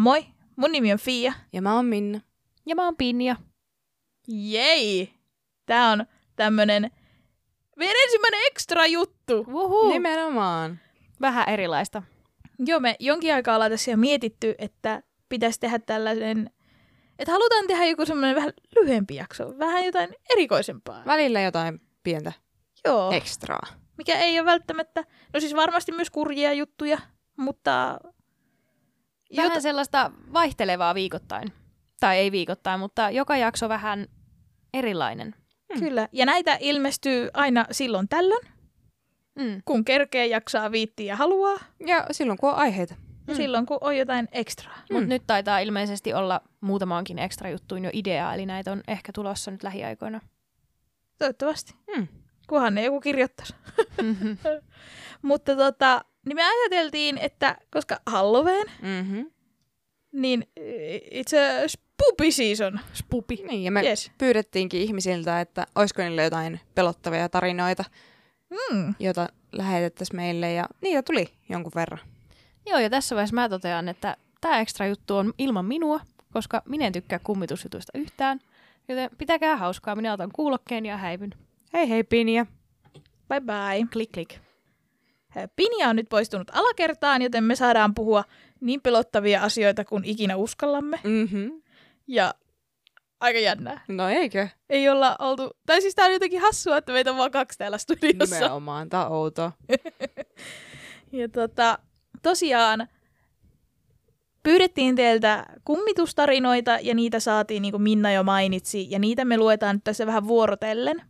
[0.00, 0.26] Moi,
[0.56, 1.32] mun nimi on Fia.
[1.52, 2.20] Ja mä oon Minna.
[2.66, 3.36] Ja mä oon Pinja.
[4.28, 5.14] Jei!
[5.66, 6.06] Tää on
[6.36, 6.90] tämmönen
[7.76, 9.44] meidän ensimmäinen ekstra juttu.
[9.48, 9.90] Uhu.
[9.90, 10.78] Nimenomaan.
[11.20, 12.02] Vähän erilaista.
[12.58, 16.50] Joo, me jonkin aikaa ollaan tässä jo mietitty, että pitäisi tehdä tällainen,
[17.18, 21.02] että halutaan tehdä joku semmoinen vähän lyhyempi jakso, vähän jotain erikoisempaa.
[21.06, 22.32] Välillä jotain pientä
[22.84, 23.66] Joo, ekstraa.
[23.98, 26.98] mikä ei ole välttämättä, no siis varmasti myös kurjia juttuja,
[27.36, 28.00] mutta
[29.36, 31.52] Vähän jota- sellaista vaihtelevaa viikoittain.
[32.00, 34.06] Tai ei viikoittain, mutta joka jakso vähän
[34.74, 35.34] erilainen.
[35.78, 38.46] Kyllä, ja näitä ilmestyy aina silloin tällöin,
[39.38, 39.62] Mm.
[39.64, 41.56] kun kerkee, jaksaa, viittiä ja haluaa,
[41.86, 42.94] Ja silloin kun on aiheita.
[43.26, 44.74] ja silloin kun on jotain ekstraa.
[44.90, 45.08] Mutta Mm.
[45.08, 49.62] nyt taitaa ilmeisesti olla muutamaankin ekstra juttuun jo idea, eli näitä on ehkä tulossa nyt
[49.62, 50.20] lähiaikoina.
[51.18, 51.74] Toivottavasti.
[51.96, 52.08] Mm.
[52.48, 53.54] Kunhan ne joku kirjoittaisi.
[54.02, 54.32] Mhm.
[55.22, 59.30] Mutta tota, niin me ajateltiin, että koska Halloween, Mm-hmm.
[60.12, 60.44] niin
[61.10, 62.80] it's a spoopy season.
[62.94, 63.36] Spupi.
[63.48, 64.10] Niin, ja me Yes.
[64.18, 67.84] pyydettiinkin ihmisiltä, että olisiko niille jotain pelottavia tarinoita,
[68.72, 68.94] Mm.
[68.98, 72.00] joita lähetettäisiin meille, ja niitä tuli jonkun verran.
[72.66, 76.00] Joo, ja tässä vaiheessa mä totean, että tämä ekstra juttu on ilman minua,
[76.32, 78.40] koska minä en tykkää kummitusjutuista yhtään.
[78.88, 81.34] Joten pitäkää hauskaa, minä otan kuulokkeen ja häivyn.
[81.72, 82.46] Hei hei Pinja.
[83.28, 83.86] Bye bye.
[83.92, 84.34] Klik klik.
[85.56, 88.24] Pinja on nyt poistunut alakertaan, joten me saadaan puhua
[88.60, 91.00] niin pelottavia asioita kuin ikinä uskallamme.
[91.04, 91.62] Mm-hmm.
[92.06, 92.34] Ja
[93.20, 93.84] aika jännää.
[93.88, 94.48] No eikö?
[94.70, 97.78] Ei olla oltu, tai siis tää on jotenkin hassua, että meitä on vaan kaksi täällä
[97.78, 98.34] studiossa.
[98.34, 99.52] Nimenomaan, tää on outoa.
[101.12, 101.78] Ja tota,
[102.22, 102.88] tosiaan
[104.42, 109.76] pyydettiin teiltä kummitustarinoita ja niitä saatiin, niin kuin Minna jo mainitsi, ja niitä me luetaan
[109.76, 111.02] nyt tässä vähän vuorotellen.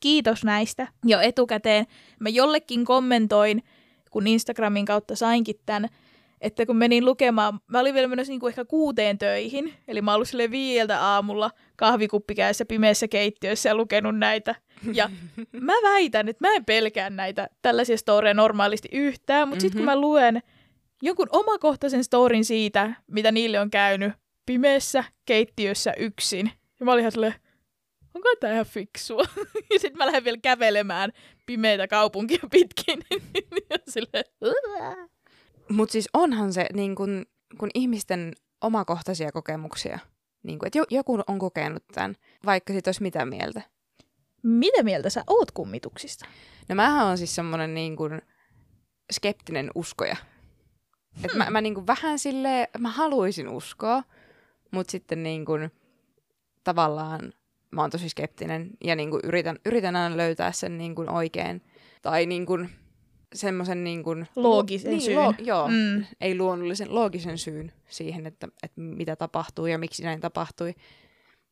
[0.00, 1.86] Kiitos näistä jo etukäteen.
[2.20, 3.62] Mä jollekin kommentoin,
[4.10, 5.88] kun Instagramin kautta sainkin tämän,
[6.40, 10.14] että kun menin lukemaan, mä olin vielä menossa niin kuin ehkä kuuteen töihin, eli mä
[10.14, 14.54] olin viieltä aamulla kahvikuppikäessä pimeässä keittiössä ja lukenut näitä.
[14.92, 15.10] Ja
[15.60, 20.00] mä väitän, että mä en pelkää näitä tällaisia storeja normaalisti yhtään, mutta sitten kun mä
[20.00, 20.42] luen
[21.02, 24.12] jonkun omakohtaisen storin siitä, mitä niille on käynyt
[24.46, 26.50] pimeässä keittiössä yksin,
[26.80, 27.34] ja mä olin ihan silleen,
[28.14, 29.22] onko tämä ihan fiksua?
[29.72, 31.12] ja sitten mä lähden vielä kävelemään
[31.46, 32.98] pimeitä kaupunkia pitkin.
[33.70, 34.96] ja silleen, "Uah."
[35.68, 37.26] Mutta siis onhan se niin kun,
[37.58, 39.98] kun ihmisten omakohtaisia kokemuksia,
[40.42, 42.16] niin kun, että jo, joku on kokenut tämän,
[42.46, 43.62] vaikka sit olisi mitä mieltä.
[44.42, 46.26] Mitä mieltä sä oot kummituksista?
[46.68, 48.22] No mähän on siis semmoinen niin kun,
[49.12, 50.16] skeptinen uskoja.
[51.24, 54.02] Et mä, mä niin kun, vähän silleen, mä haluaisin uskoa,
[54.70, 55.70] mutta sitten niin kun,
[56.64, 57.32] tavallaan
[57.70, 61.62] mä oon tosi skeptinen ja niin kun, yritän, yritän aina löytää sen niin kun, oikein.
[62.02, 62.68] Tai niin kun,
[63.34, 65.16] semmoisen niin kun, Loogisen niin, syyn.
[65.16, 66.04] Lo, joo, Mm.
[66.20, 70.74] ei luonnollisen, loogisen syyn siihen, että, että mitä tapahtuu ja miksi näin tapahtui.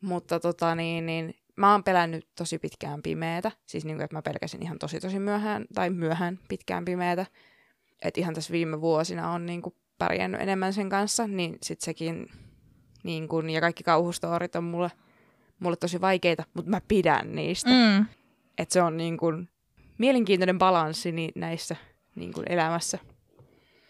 [0.01, 3.53] Mutta tota niin, niin mä oon pelännyt tosi pitkään pimeätä.
[3.67, 7.27] Siis niin kuin, että mä pelkäsin ihan tosi tosi myöhään, tai myöhään pitkään pimeätä.
[8.05, 12.31] Että ihan tässä viime vuosina on niin kuin pärjännyt enemmän sen kanssa, niin sit sekin,
[13.03, 14.91] niin kuin, ja kaikki kauhustoorit on mulle,
[15.61, 17.71] mulle tosi vaikeita, mutta mä pidän niistä.
[17.71, 18.07] Mm.
[18.59, 19.49] Että se on niin kuin
[19.99, 21.77] mielenkiintoinen balanssi niin näissä
[22.15, 22.99] niin kuin elämässä.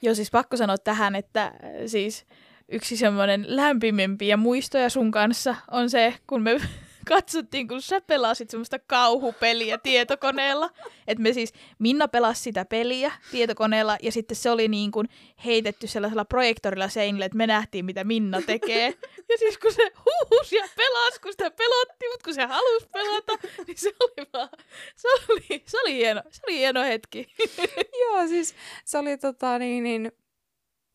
[0.03, 1.53] Joo, siis pakko sanoa tähän, että äh,
[1.87, 2.27] siis
[2.69, 6.61] yksi semmoinen lämpimimpiä muistoja sun kanssa on se, kun me
[7.09, 10.71] katsottiin, kun sä pelasit semmoista kauhupeliä tietokoneella.
[11.07, 15.09] Että me siis, Minna pelasi sitä peliä tietokoneella ja sitten se oli niin kuin
[15.45, 18.95] heitetty sellaisella projektorilla seinille, että me nähtiin, mitä Minna tekee.
[19.29, 23.39] Ja siis kun se huusi ja pelasi, kun sitä pelotti, mutta kun se halusi pelata,
[23.67, 24.49] niin se oli vaan,
[24.97, 27.35] se oli, se oli hieno, se oli hieno hetki.
[28.01, 28.55] Joo, siis
[28.85, 30.13] se oli tota niin, niin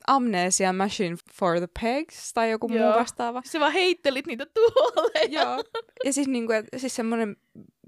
[0.08, 2.86] Amnesia Machine for the Pegs tai joku Joo.
[2.86, 3.42] muu vastaava.
[3.46, 5.20] Se vaan heittelit niitä tuolle.
[5.40, 5.64] Joo.
[6.06, 7.36] Ja siis, niin kuin, siis semmoinen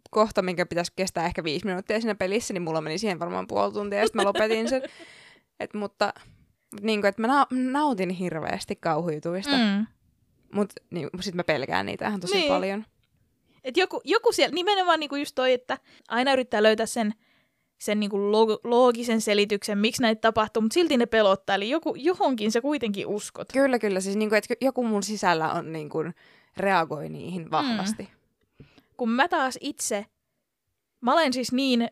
[0.09, 3.73] kohta, minkä pitäisi kestää ehkä viisi minuuttia siinä pelissä, niin mulla meni siihen varmaan puoli
[3.73, 4.81] tuntia ja sitten mä lopetin sen.
[5.59, 6.13] Et, mutta
[6.81, 9.85] niin kuin, että mä na- nautin hirveästi kauhujutuista, mm.
[10.53, 12.47] Mutta niin, sitten mä pelkään niitä ihan tosi niin.
[12.47, 12.85] paljon.
[13.63, 15.77] Et joku, joku siellä, nimenomaan niinku just toi, että
[16.07, 17.13] aina yrittää löytää sen,
[17.79, 21.55] sen niinku log, loogisen selityksen, miksi näitä tapahtuu, mutta silti ne pelottaa.
[21.55, 23.47] Eli joku, johonkin sä kuitenkin uskot.
[23.53, 23.99] Kyllä, kyllä.
[23.99, 26.13] Siis niin kuin, että joku mun sisällä on niin kuin,
[26.57, 28.03] reagoi niihin vahvasti.
[28.03, 28.65] Mm.
[28.97, 30.05] Kun mä taas itse,
[31.01, 31.89] mä olen siis niin,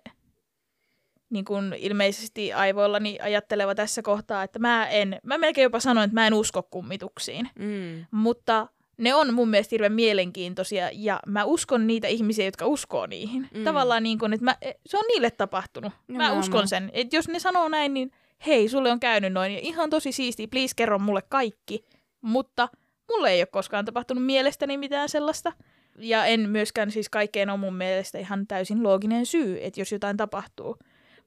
[1.29, 6.15] niin kuin ilmeisesti aivoillani ajatteleva tässä kohtaa, että mä en, mä melkein jopa sanoin, että
[6.15, 7.49] mä en usko kummituksiin.
[7.59, 8.05] Mm.
[8.11, 8.67] Mutta
[8.97, 13.47] ne on mun mielestä hirveän mielenkiintoisia ja mä uskon niitä ihmisiä, jotka uskoo niihin.
[13.53, 13.63] Mm.
[13.63, 14.55] Tavallaan niin kuin, että mä,
[14.85, 15.91] se on niille tapahtunut.
[15.93, 16.39] Mä Nimenomaan.
[16.39, 16.89] uskon sen.
[16.93, 18.11] Että jos ne sanoo näin, niin
[18.45, 19.53] hei, sulle on käynyt noin.
[19.53, 21.85] Ja ihan tosi siistiä, please kerro mulle kaikki.
[22.21, 22.69] mutta
[23.11, 25.53] mulle ei ole koskaan tapahtunut mielestäni mitään sellaista.
[25.97, 30.17] Ja en myöskään siis kaikkeen on mun mielestä ihan täysin looginen syy, että jos jotain
[30.17, 30.77] tapahtuu.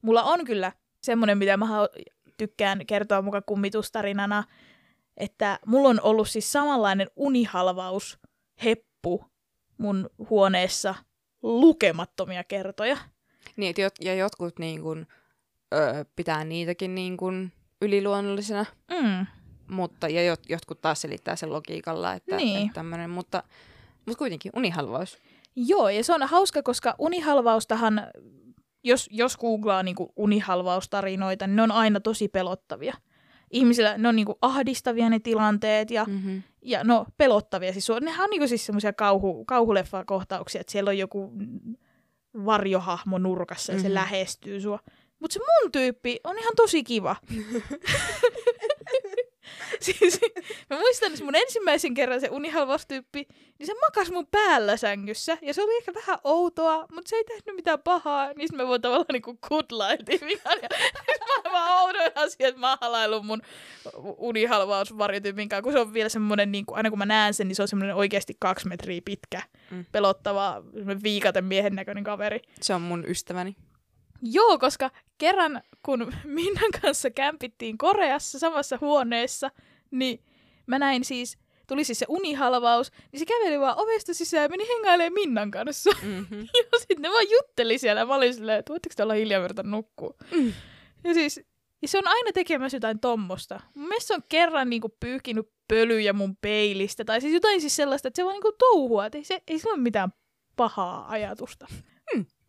[0.01, 0.71] Mulla on kyllä
[1.03, 1.67] semmoinen, mitä mä
[2.37, 4.43] tykkään kertoa mukaan kummitustarinana,
[5.17, 8.19] että mulla on ollut siis samanlainen unihalvaus
[8.63, 9.25] heppu
[9.77, 10.95] mun huoneessa
[11.43, 12.97] lukemattomia kertoja.
[13.55, 15.07] Niin, et jot, ja jotkut niin kun,
[15.73, 19.25] öö, pitää niitäkin niin kun, yliluonnollisena, Mm.
[19.75, 22.61] mutta ja jot, jotkut taas selittää sen logiikalla, että, Niin.
[22.61, 23.43] että tämmöinen, mutta,
[24.05, 25.17] mutta kuitenkin unihalvaus.
[25.55, 28.01] Joo, ja se on hauska, koska unihalvaustahan,
[28.83, 32.93] jos, jos googlaa niinku unihalvaustarinoita, niin ne on aina tosi pelottavia.
[33.51, 36.43] Ihmisillä ne on niinku ahdistavia ne tilanteet ja, Mm-hmm.
[36.61, 37.73] ja no pelottavia.
[37.73, 41.33] Siis, nehän on niinku siis semmoisia kauhu, kauhuleffa-kohtauksia, että siellä on joku
[42.45, 43.93] varjohahmo nurkassa ja se Mhm.
[43.93, 44.79] lähestyy sua.
[45.19, 47.15] Mutta se mun tyyppi on ihan tosi kiva.
[49.85, 50.19] siis,
[50.69, 53.27] mä muistan, että mun ensimmäisen kerran se unihalvaustyyppi,
[53.59, 55.37] niin se makas mun päällä sängyssä.
[55.41, 58.33] Ja se oli ehkä vähän outoa, mutta se ei tehnyt mitään pahaa.
[58.33, 60.57] Niin mä voin tavallaan niinku kudlailtiin ihan.
[60.61, 60.69] Ja
[61.51, 63.41] vaan oudoin asia, että mä oon halaillut mun
[64.17, 67.55] unihalvausvarjotyypin kanssa, kun se on vielä semmonen, niin kuin, aina kun mä näen sen, niin
[67.55, 69.41] se on semmoinen oikeasti kaksi metriä pitkä,
[69.71, 69.85] Mm.
[69.91, 72.39] pelottava, semmonen viikaten miehen näköinen kaveri.
[72.61, 73.55] Se on mun ystäväni.
[74.21, 79.51] Joo, koska kerran kun Minnan kanssa kämpittiin Koreassa samassa huoneessa,
[79.91, 80.23] niin
[80.67, 81.37] mä näin siis,
[81.67, 85.89] tuli siis se unihalvaus, niin se käveli vaan ovesta sisään ja meni hengailemaan Minnan kanssa.
[86.03, 86.39] Mm-hmm.
[86.39, 88.05] Ja sitten ne vaan jutteli siellä.
[88.05, 90.13] Mä olin silleen, että voitteko te olla hiljaa verta nukkua?
[90.31, 90.53] Mm.
[91.03, 91.41] Ja siis,
[91.81, 93.59] ja se on aina tekemässä jotain tommosta.
[93.75, 97.05] Mun mielestä se on kerran niinku pyyhkinyt pölyjä mun peilistä.
[97.05, 99.05] Tai siis jotain siis sellaista, että se vaan niinku touhua.
[99.05, 100.09] Että ei, se, ei sillä ole mitään
[100.55, 101.67] pahaa ajatusta.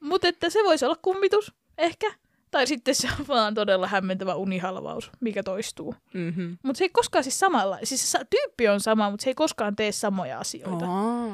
[0.01, 2.15] Mutta että se voisi olla kummitus, ehkä.
[2.51, 5.95] Tai sitten se on vaan todella hämmentävä unihalvaus, mikä toistuu.
[6.15, 6.59] Mm-hmm.
[6.63, 7.79] Mutta se ei koskaan siis samalla.
[7.85, 10.85] Siis se tyyppi on sama, mutta se ei koskaan tee samoja asioita.
[10.91, 11.33] Oh.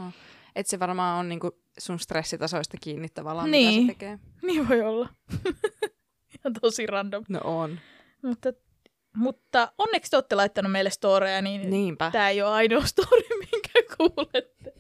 [0.56, 3.82] Et se varmaan on niinku sun stressitasoista kiinni tavallaan, Niin.
[3.82, 4.18] mitä se tekee.
[4.42, 5.08] Niin voi olla.
[6.38, 7.24] Ihan tosi random.
[7.28, 7.80] No on.
[8.22, 8.52] Mutta,
[9.16, 12.10] mutta onneksi te olette laittanut meille storeja, niin Niinpä.
[12.10, 14.72] tämä ei ole ainoa story, minkä kuulette.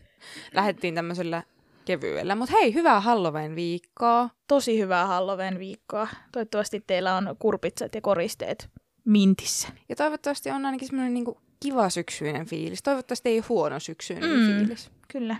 [0.54, 1.42] Lähdettiin tämmöisellä
[1.84, 2.34] kevyellä.
[2.34, 4.28] Mutta hei, hyvää Halloween-viikkoa.
[4.48, 6.08] Tosi hyvää Halloween viikkoa.
[6.32, 8.68] Toivottavasti teillä on kurpitsat ja koristeet
[9.04, 9.68] mintissä.
[9.88, 12.82] Ja toivottavasti on ainakin semmoinen niinku kiva syksyinen fiilis.
[12.82, 14.46] Toivottavasti ei huono syksyinen Mm.
[14.46, 14.90] fiilis.
[15.12, 15.36] Kyllä,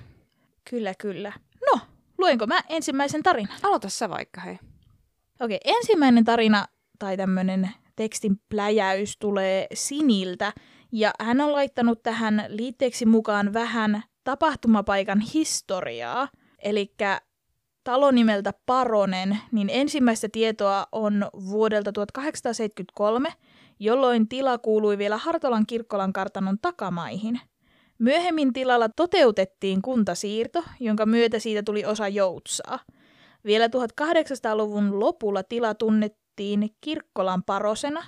[0.71, 1.33] kyllä, kyllä.
[1.73, 1.81] No,
[2.19, 3.57] luenko mä ensimmäisen tarinan?
[3.63, 4.59] Aloita sä vaikka, hei.
[5.41, 6.67] Okei, ensimmäinen tarina
[6.99, 10.53] tai tämmöinen tekstin pläjäys tulee Siniltä.
[10.93, 16.29] Ja hän on laittanut tähän liitteeksi mukaan vähän tapahtumapaikan historiaa.
[16.63, 16.95] Eli
[17.85, 23.29] talo nimeltä Paronen, niin ensimmäistä tietoa on vuodelta 1873,
[23.79, 27.41] jolloin tila kuului vielä Hartolan kirkkolan kartanon takamaihin.
[27.99, 32.79] Myöhemmin tilalla toteutettiin kuntasiirto, jonka myötä siitä tuli osa Joutsaa.
[33.45, 38.05] Vielä 1800-luvun lopulla tila tunnettiin Kirkkolan parosena,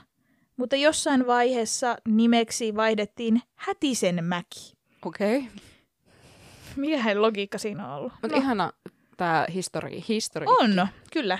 [0.56, 4.72] mutta jossain vaiheessa nimeksi vaihdettiin Hätisenmäki.
[5.06, 5.38] Okei.
[5.38, 5.50] Okay.
[6.80, 8.12] Mikähän logiikka siinä on ollut?
[8.22, 8.42] Mutta no.
[8.42, 8.72] ihana
[9.16, 10.04] tää histori.
[10.08, 10.46] histori.
[10.48, 11.38] On, kyllä.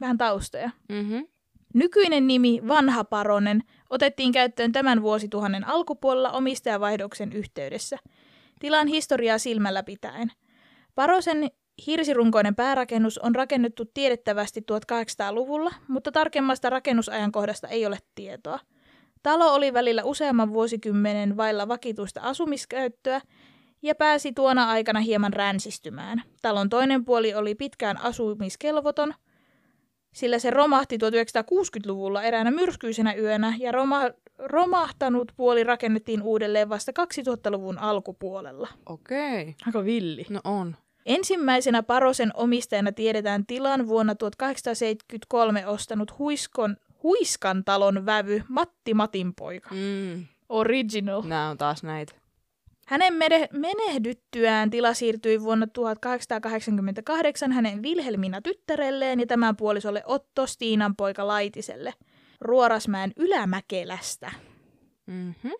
[0.00, 0.70] Vähän taustoja.
[0.88, 1.26] Mm-hmm.
[1.74, 7.96] Nykyinen nimi Vanha Paronen otettiin käyttöön tämän vuosituhannen alkupuolella omistajavaihdoksen yhteydessä.
[8.60, 10.32] Tilan historiaa silmällä pitäen.
[10.94, 11.50] Parosen
[11.86, 18.58] hirsirunkoinen päärakennus on rakennettu tiedettävästi 1800-luvulla, mutta tarkemmasta rakennusajankohdasta ei ole tietoa.
[19.22, 23.20] Talo oli välillä useamman vuosikymmenen vailla vakituista asumiskäyttöä
[23.86, 26.22] ja pääsi tuona aikana hieman ränsistymään.
[26.42, 29.14] Talon toinen puoli oli pitkään asumiskelvoton,
[30.14, 37.78] sillä se romahti 1960-luvulla eräänä myrskyisenä yönä ja roma- romahtanut puoli rakennettiin uudelleen vasta 2000-luvun
[37.78, 38.68] alkupuolella.
[38.86, 39.54] Okei.
[39.66, 40.26] Aika villi.
[40.30, 40.76] No on.
[41.06, 49.70] Ensimmäisenä Parosen omistajana tiedetään tilan vuonna 1873 ostanut Huiskon, Huiskan talon vävy Matti Matinpoika.
[49.74, 50.26] Mm.
[50.48, 51.22] Original.
[51.22, 52.14] Nää on taas näitä.
[52.86, 60.96] Hänen mene- menehdyttyään tila siirtyi vuonna 1888 hänen Vilhelmina tyttärelleen ja tämän puolisolle Otto Stiinan
[60.96, 61.94] poika Laitiselle
[62.40, 64.30] Ruorasmäen Ylämäkelästä.
[65.06, 65.52] Mm-hmm.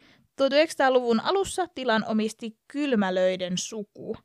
[0.43, 4.17] 1900-luvun alussa tilan omisti Kylmälöiden suku.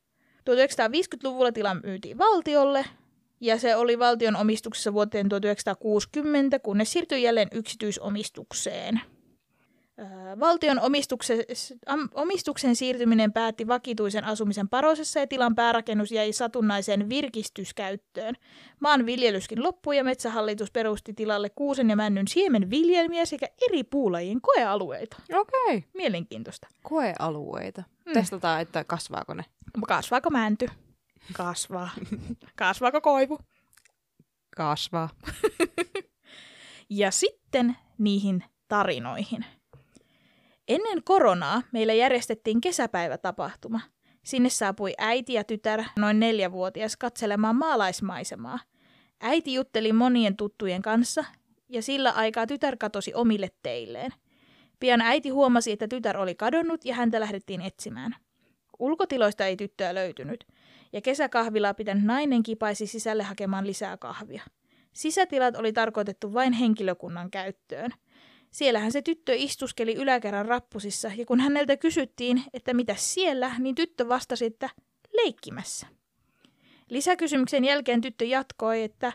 [0.50, 2.86] 1950-luvulla tila myytiin valtiolle
[3.40, 9.02] ja se oli valtion omistuksessa vuoteen 1960, kunnes siirtyi jälleen yksityisomistukseen.
[10.02, 10.80] Öö, Valtion
[12.14, 18.36] omistuksen siirtyminen päätti vakituisen asumisen Parosessa ja tilan päärakennus jäi satunnaiseen virkistyskäyttöön.
[18.80, 25.18] Maan viljelyskin loppui ja metsähallitus perusti tilalle kuusen ja männyn siemenviljelmiä sekä eri puulajien koealueita.
[25.34, 25.78] Okei.
[25.78, 25.82] Okay.
[25.94, 26.68] Mielenkiintoista.
[26.84, 27.84] Koealueita.
[28.06, 28.14] Mm.
[28.14, 29.46] Testataan, että kasvaako ne.
[29.88, 30.70] Kasvaako mänty?
[31.34, 31.90] Kasvaa.
[32.56, 33.40] Kasvaako koivu?
[34.56, 35.10] Kasvaa.
[36.94, 39.46] Ja sitten niihin tarinoihin.
[40.68, 43.82] Ennen koronaa meillä järjestettiin kesäpäivätapahtuma.
[44.24, 48.60] Sinne saapui äiti ja tytär, noin neljävuotias, katselemaan maalaismaisemaa.
[49.22, 51.26] Äiti jutteli monien tuttujen kanssa
[51.70, 54.12] ja sillä aikaa tytär katosi omille teilleen.
[54.80, 58.16] Pian äiti huomasi, että tytär oli kadonnut ja häntä lähdettiin etsimään.
[58.80, 60.48] Ulkotiloista ei tyttöä löytynyt,
[60.94, 64.44] ja kesäkahvilaa pitänyt nainen kipaisi sisälle hakemaan lisää kahvia.
[64.94, 67.92] Sisätilat oli tarkoitettu vain henkilökunnan käyttöön.
[68.52, 74.10] Siellähän se tyttö istuskeli yläkerran rappusissa, ja kun häneltä kysyttiin, että mitä siellä, niin tyttö
[74.10, 74.70] vastasi, että
[75.14, 75.88] leikkimässä.
[76.90, 79.14] Lisäkysymyksen jälkeen tyttö jatkoi, että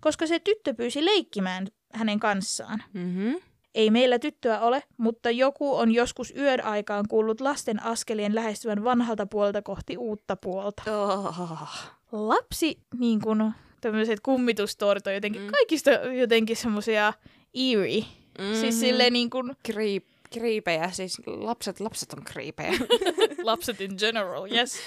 [0.00, 2.82] koska se tyttö pyysi leikkimään hänen kanssaan.
[2.92, 3.34] Mm-hmm.
[3.74, 9.26] Ei meillä tyttöä ole, mutta joku on joskus yön aikaan kuullut lasten askelien lähestyvän vanhalta
[9.26, 10.82] puolelta kohti uutta puolta.
[10.98, 11.68] Oh.
[12.12, 15.48] Lapsi, niin kuin tämmöiset kummitustorit on jotenkin mm.
[15.50, 17.12] kaikista jotenkin semmoisia
[17.54, 18.04] eerie.
[18.38, 18.44] Mm-hmm.
[18.50, 18.60] Mm-hmm.
[18.60, 22.72] Siis silleen niin kuin Kriip, kriipejä, siis lapset, lapset on kriipejä.
[23.42, 24.78] lapset in general, yes.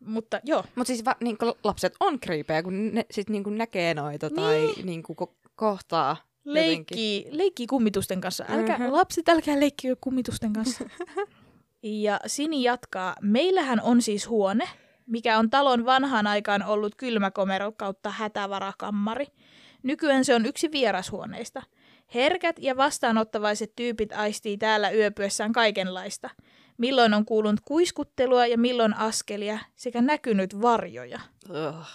[0.00, 4.30] Mutta joo, Mutta siis va, niinku, lapset on kriipejä, kun ne sit niinku näkee noita
[4.30, 6.16] tai niinku, ko- kohtaa.
[6.44, 6.64] jotenkin.
[6.76, 8.44] leikkii, leikkii kummitusten kanssa.
[8.48, 8.82] Älkää, Mhm.
[8.82, 8.96] mm-hmm.
[8.96, 10.84] lapset, älkää leikkikö kummitusten kanssa.
[11.82, 14.68] ja Sini jatkaa, meillähän on siis huone,
[15.06, 19.26] mikä on talon vanhaan aikaan ollut kylmäkomero kautta hätävarakammari.
[19.82, 21.62] Nykyään se on yksi vierashuoneista.
[22.14, 26.30] Herkät ja vastaanottavaiset tyypit aistii täällä yöpyessään kaikenlaista.
[26.78, 31.20] Milloin on kuulunut kuiskuttelua ja milloin askelia sekä näkynyt varjoja.
[31.50, 31.86] Ugh.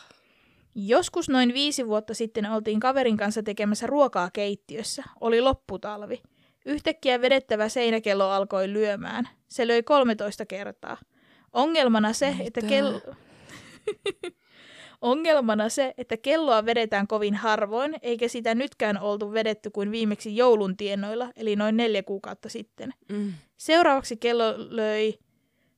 [0.76, 5.04] Joskus noin viisi vuotta sitten oltiin kaverin kanssa tekemässä ruokaa keittiössä.
[5.22, 6.22] Oli lopputalvi.
[6.66, 9.30] Yhtäkkiä vedettävä seinäkello alkoi lyömään.
[9.48, 10.98] Se löi 13 kertaa.
[11.54, 13.02] Ongelmana se, että kello...
[15.02, 20.78] Ongelmana se, että kelloa vedetään kovin harvoin, eikä sitä nytkään oltu vedetty kuin viimeksi joulun
[20.78, 22.94] tienoilla, eli noin neljä kuukautta sitten.
[23.10, 23.34] Mm.
[23.58, 25.20] Seuraavaksi kello löi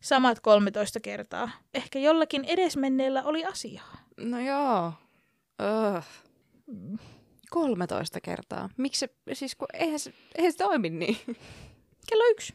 [0.02, 1.52] samat 13 kertaa.
[1.74, 3.98] Ehkä jollakin edesmenneellä oli asiaa.
[4.18, 4.94] No joo.
[5.96, 6.06] Ugh.
[7.50, 8.70] 13 kertaa.
[8.78, 11.18] Miksi se, siis kun eihän se, eihän se toimi niin.
[12.10, 12.54] Kello yksi.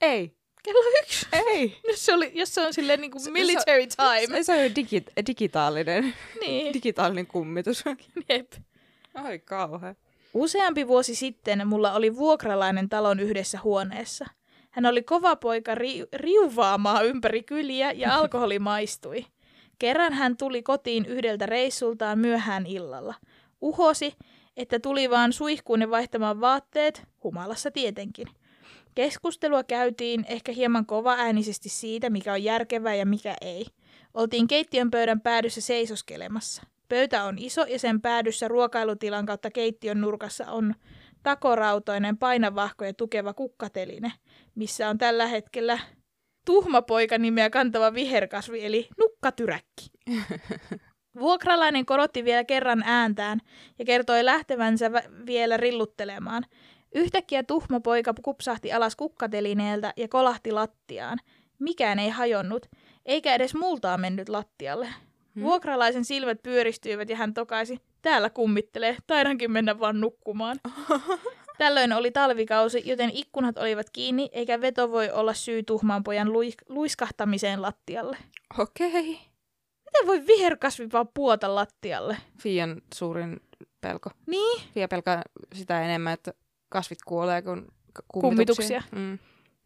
[0.00, 0.37] Ei.
[0.62, 1.26] Kello yksi.
[1.32, 1.76] Ei.
[1.88, 4.36] Jos se, oli, jos se on silleen niin kuin Se- military time.
[4.36, 6.74] Se, se on jo digi, digitaalinen, niin.
[6.74, 7.84] digitaalinen kummitus.
[8.28, 8.52] Jep.
[9.14, 9.94] Ai kauhea.
[10.34, 14.26] Useampi vuosi sitten mulla oli vuokralainen talon yhdessä huoneessa.
[14.70, 19.26] Hän oli kova poika ri- riuvaamaan ympäri kyliä ja alkoholi maistui.
[19.78, 23.14] Kerran hän tuli kotiin yhdeltä reissultaan myöhään illalla.
[23.60, 24.14] Uhosi,
[24.56, 28.26] että tuli vaan suihkuun ja vaihtamaan vaatteet, humalassa tietenkin.
[28.98, 33.66] Keskustelua käytiin ehkä hieman kova äänisesti siitä, mikä on järkevää ja mikä ei.
[34.14, 36.62] Oltiin keittiön pöydän päädyssä seisoskelemassa.
[36.88, 40.74] Pöytä on iso ja sen päädyssä ruokailutilan kautta keittiön nurkassa on
[41.22, 44.12] takorautoinen, painavahko ja tukeva kukkateline,
[44.54, 45.78] missä on tällä hetkellä
[46.46, 49.86] tuhmapoika nimeä kantava viherkasvi eli nukkatyräkki.
[51.20, 53.40] Vuokralainen korotti vielä kerran ääntään
[53.78, 56.44] ja kertoi lähtevänsä vä- vielä rilluttelemaan.
[56.94, 61.18] Yhtäkkiä tuhma poika kupsahti alas kukkatelineeltä ja kolahti lattiaan.
[61.58, 62.66] Mikään ei hajonnut,
[63.06, 64.88] eikä edes multaa mennyt lattialle.
[65.34, 65.42] Hmm.
[65.42, 70.60] Vuokralaisen silmät pyöristyivät ja hän tokaisi, täällä kummittelee, taidankin mennä vaan nukkumaan.
[71.58, 76.52] Tällöin oli talvikausi, joten ikkunat olivat kiinni, eikä veto voi olla syy tuhmaan pojan lui-
[76.68, 78.16] luiskahtamiseen lattialle.
[78.58, 78.88] Okei.
[78.88, 79.28] Okay.
[79.84, 82.16] Miten voi viherkasvi vaan puota lattialle?
[82.42, 83.40] Fian suurin
[83.80, 84.10] pelko.
[84.26, 85.22] Niin, Fia pelkää
[85.54, 86.34] sitä enemmän, että
[86.68, 88.82] kasvit kuolee kuin k- Kummituksia.
[88.92, 89.18] Mm.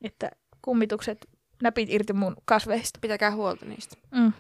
[0.03, 0.31] että
[0.63, 1.29] kummitukset
[1.63, 2.99] näpit irti mun kasveista.
[3.03, 3.97] Pitäkää huolta niistä.
[4.11, 4.33] Mm.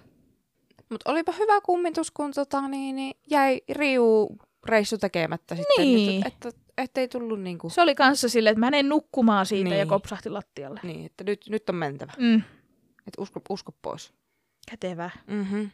[0.91, 5.85] Mutta olipa hyvä kummitus, kun tota, niin, niin jäi riu reissu tekemättä sitten.
[5.85, 6.27] Niin.
[6.27, 9.79] Että, että, ettei tullut niinku, Se oli kanssa silleen, että mä menen nukkumaan siitä Niin.
[9.79, 10.81] ja kopsahti lattialle.
[10.83, 12.13] niin, että nyt, nyt on mentävä.
[12.19, 12.43] Mm.
[13.07, 14.13] Että usko, usko pois.
[14.71, 15.11] Kätevää.
[15.27, 15.71] Mm-hmm.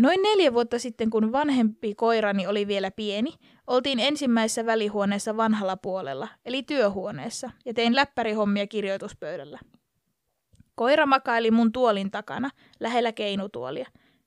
[0.00, 3.34] Noin neljä vuotta sitten, kun vanhempi koirani oli vielä pieni,
[3.66, 9.58] oltiin ensimmäisessä välihuoneessa vanhalla puolella, eli työhuoneessa, ja tein läppärihommia kirjoituspöydällä.
[10.74, 13.86] Koira makaili mun tuolin takana, lähellä keinutuolia.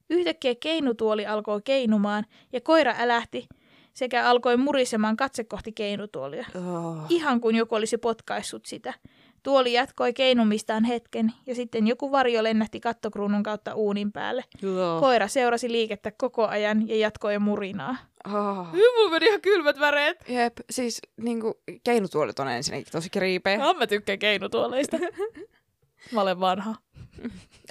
[0.10, 3.48] Yhtäkkiä keinutuoli alkoi keinumaan, ja koira älähti,
[3.94, 6.46] sekä alkoi murisemaan katse kohti keinutuolia.
[6.56, 6.98] Oh.
[7.10, 8.94] Ihan kuin joku olisi potkaissut sitä.
[9.44, 14.44] Tuoli jatkoi keinumistaan hetken ja sitten joku varjo lennähti kattokruunun kautta uunin päälle.
[14.64, 15.00] Oh.
[15.00, 17.96] Koira seurasi liikettä koko ajan ja jatkoi murinaa.
[18.26, 18.68] Oh.
[18.74, 20.18] Mulla meni ihan kylmät väreet.
[20.28, 23.58] Jep, siis niinku keinutuolit on ensinnäkin tosi kriipejä.
[23.58, 24.98] No, mä tykkään keinutuoleista.
[26.14, 26.76] mä olen vanha.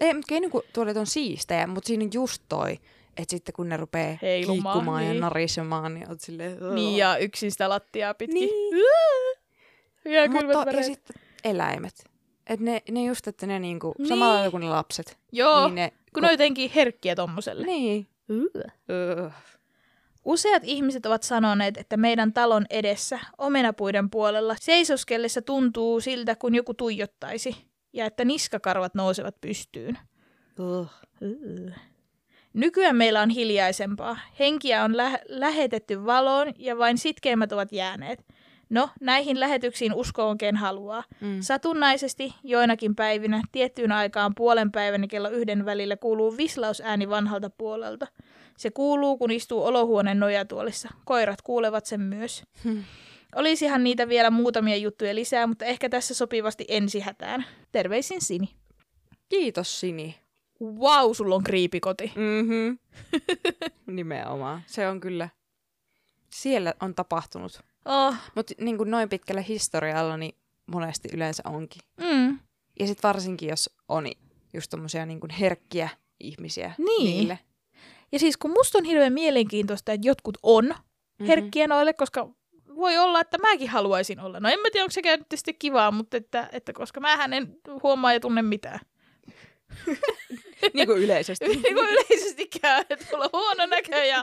[0.00, 2.72] Ei, mutta keinutuolit on siistejä, mutta siinä just toi,
[3.16, 5.20] että sitten kun ne rupeaa Heilumaan, kiikkumaan ja niin.
[5.20, 6.64] narisemaan, niin oot silleen...
[6.64, 8.40] "Ugh." Niin ja yksin sitä lattiaa pitkin.
[8.40, 8.84] Niin.
[10.04, 12.04] Kylmät Mutta ja sitten eläimet.
[12.46, 14.08] Et ne, ne just, että ne niinku, Niin.
[14.08, 15.18] samalla lailla kuin ne lapset.
[15.32, 17.66] Joo, Niin ne, kun ne on jotenkin herkkiä tommoselle.
[17.66, 18.06] Niin.
[18.30, 19.32] Ugh.
[20.24, 26.74] Useat ihmiset ovat sanoneet, että meidän talon edessä, omenapuiden puolella, seisoskellessa tuntuu siltä, kun joku
[26.74, 27.56] tuijottaisi,
[27.92, 29.98] ja että niskakarvat nousevat pystyyn.
[30.58, 30.90] Ugh.
[32.52, 34.18] Nykyään meillä on hiljaisempaa.
[34.38, 38.24] Henkiä on lä- lähetetty valoon ja vain sitkeimmät ovat jääneet.
[38.72, 41.04] No, näihin lähetyksiin usko oikein haluaa.
[41.20, 41.40] Mm.
[41.40, 48.06] Satunnaisesti joinakin päivinä tiettyyn aikaan puolen päivän ja kello yhden välillä kuuluu vislausääni vanhalta puolelta.
[48.58, 50.88] Se kuuluu, kun istuu olohuoneen nojatuolissa.
[51.04, 52.42] Koirat kuulevat sen myös.
[52.64, 52.84] Hmm.
[53.34, 57.44] Olisihan niitä vielä muutamia juttuja lisää, mutta ehkä tässä sopivasti ensihätään.
[57.72, 58.48] Terveisin Sini.
[59.28, 60.18] Kiitos Sini.
[60.62, 62.12] Wow, sulla on kriipikoti.
[62.16, 62.78] Mm-hmm.
[63.96, 64.62] Nimenomaan.
[64.66, 65.28] Se on kyllä...
[66.34, 67.71] Siellä on tapahtunut.
[67.84, 70.34] Oh, Mutta niin kuin noin pitkällä historialla, niin
[70.66, 71.82] monesti yleensä onkin.
[72.00, 72.38] mm.
[72.80, 74.06] Ja sitten varsinkin, jos on
[74.54, 75.88] just tommosia niin kuin herkkiä
[76.20, 77.04] ihmisiä Niin.
[77.16, 77.38] niille.
[78.12, 80.64] Ja siis kun musta on hirveän mielenkiintoista, että jotkut on
[81.18, 81.26] Mhm.
[81.26, 82.28] herkkiä noille, koska
[82.76, 84.40] voi olla, että mäkin haluaisin olla.
[84.40, 88.20] No en mä tiedä, onko sitten kivaa, mutta että, että koska mähän en huomaa ja
[88.20, 88.80] tunne mitään.
[90.74, 91.48] Niin kuin yleisesti.
[91.48, 94.22] niin kuin yleisestikään, että mulla on huono näkö ja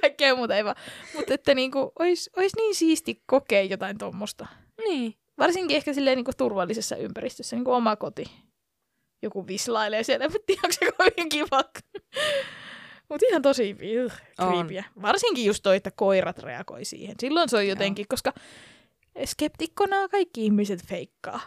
[0.00, 0.76] kaikkea muuta ei vaan.
[1.14, 4.46] Mutta että niin kuin, olisi, olisi niin siisti kokea jotain tuommoista.
[4.84, 5.14] niin.
[5.38, 8.24] Varsinkin ehkä silleen niin kuin turvallisessa ympäristössä, niin kuin oma koti.
[9.22, 11.64] Joku vislailee siellä, en tiedä, onko se kovin kiva.
[13.08, 13.76] Mutta ihan tosi
[14.50, 14.84] kriipiä.
[15.02, 17.14] Varsinkin just toi, että koirat reagoi siihen.
[17.20, 18.32] Silloin se on jotenkin, koska
[19.24, 21.40] skeptikkona kaikki ihmiset feikkaa.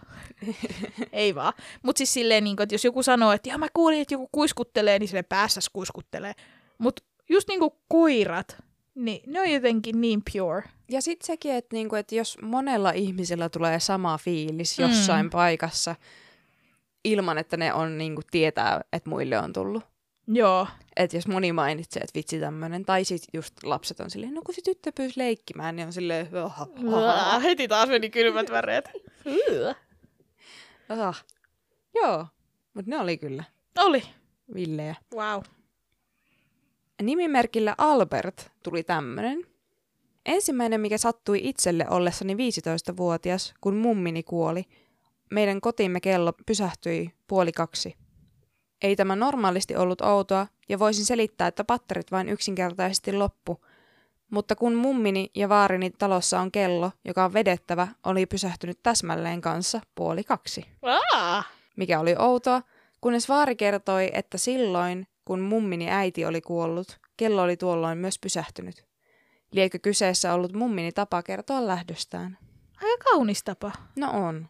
[1.12, 1.53] Ei vaan.
[1.84, 5.08] Mutta siis silleen, niin että jos joku sanoo, että mä kuulin, että joku kuiskuttelee, niin
[5.08, 6.34] sille päässä kuiskuttelee.
[6.77, 8.58] Mutta just niin kuin koirat,
[8.95, 10.63] niin ne on jotenkin niin pure.
[10.91, 14.86] Ja sitten sekin, että, niinku, että jos monella ihmisellä tulee sama fiilis Mm.
[14.86, 15.95] jossain paikassa,
[17.03, 19.84] ilman että ne on niinku, tietää, että muille on tullut.
[20.33, 20.67] Joo.
[20.95, 24.55] Että jos moni mainitsee, että vitsi tämmöinen, tai sitten just lapset on silleen, no kun
[24.55, 28.89] se tyttö pyysi leikkimään, niin on silleen, aha, aha, Heti taas meni kylmät väreet.
[30.89, 31.13] aha.
[31.95, 32.27] Joo,
[32.73, 33.43] mutta ne oli kyllä
[33.79, 34.03] Oli.
[34.53, 34.95] villejä.
[35.15, 35.41] Wow.
[37.01, 39.45] Nimimerkillä Albert tuli tämmönen.
[40.25, 44.63] Ensimmäinen, mikä sattui itselle ollessani 15-vuotias, kun mummini kuoli,
[45.31, 47.95] meidän kotimme kello pysähtyi puoli kaksi.
[48.81, 53.65] Ei tämä normaalisti ollut outoa, ja voisin selittää, että patterit vain yksinkertaisesti loppu.
[54.31, 59.81] Mutta kun mummini ja vaarini talossa on kello, joka on vedettävä, oli pysähtynyt täsmälleen kanssa
[59.95, 60.65] puoli kaksi
[61.79, 62.61] mikä oli outoa,
[63.01, 68.85] kunnes vaari kertoi, että silloin, kun mummini äiti oli kuollut, kello oli tuolloin myös pysähtynyt.
[69.51, 72.37] Liekö kyseessä ollut mummini tapa kertoa lähdöstään?
[72.81, 73.71] Aika kaunis tapa.
[73.95, 74.49] No on.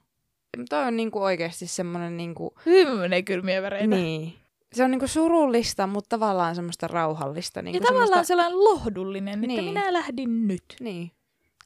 [0.70, 3.88] Toi on niinku oikeasti semmoinen niinku, Hyvin kylmiä väreitä.
[3.96, 4.34] niin.
[4.74, 7.60] Se on niinku surullista, mutta tavallaan semmoista rauhallista.
[7.60, 9.64] Ja Niinku tavallaan semmoista, sellainen lohdullinen, että Niin.
[9.64, 10.64] minä lähdin nyt.
[10.80, 11.12] Niin.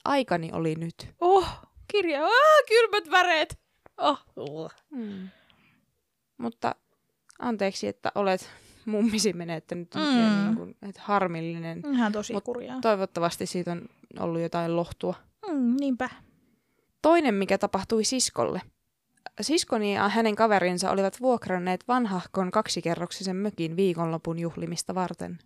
[0.06, 1.08] Aikani oli nyt.
[1.22, 1.48] Oh,
[1.88, 2.26] kirja.
[2.26, 2.32] Ah,
[2.68, 3.60] kylmät väreet.
[3.98, 4.72] Oh.
[4.92, 5.28] Mm.
[6.38, 6.76] Mutta
[7.40, 8.50] anteeksi, että olet
[8.86, 9.96] mummisi menettänyt.
[9.96, 10.02] Mm.
[10.02, 10.44] Mm.
[10.46, 11.82] Niin kuin, että harmillinen.
[11.94, 12.82] Ihan tosi Mut kurjaa.
[12.82, 15.14] Toivottavasti siitä on ollut jotain lohtua.
[15.52, 16.10] Mm, niinpä.
[17.04, 18.62] Toinen, mikä tapahtui siskolle.
[19.42, 25.40] Siskoni ja hänen kaverinsa olivat vuokranneet vanhahkon kaksikerroksisen mökin viikonlopun juhlimista varten.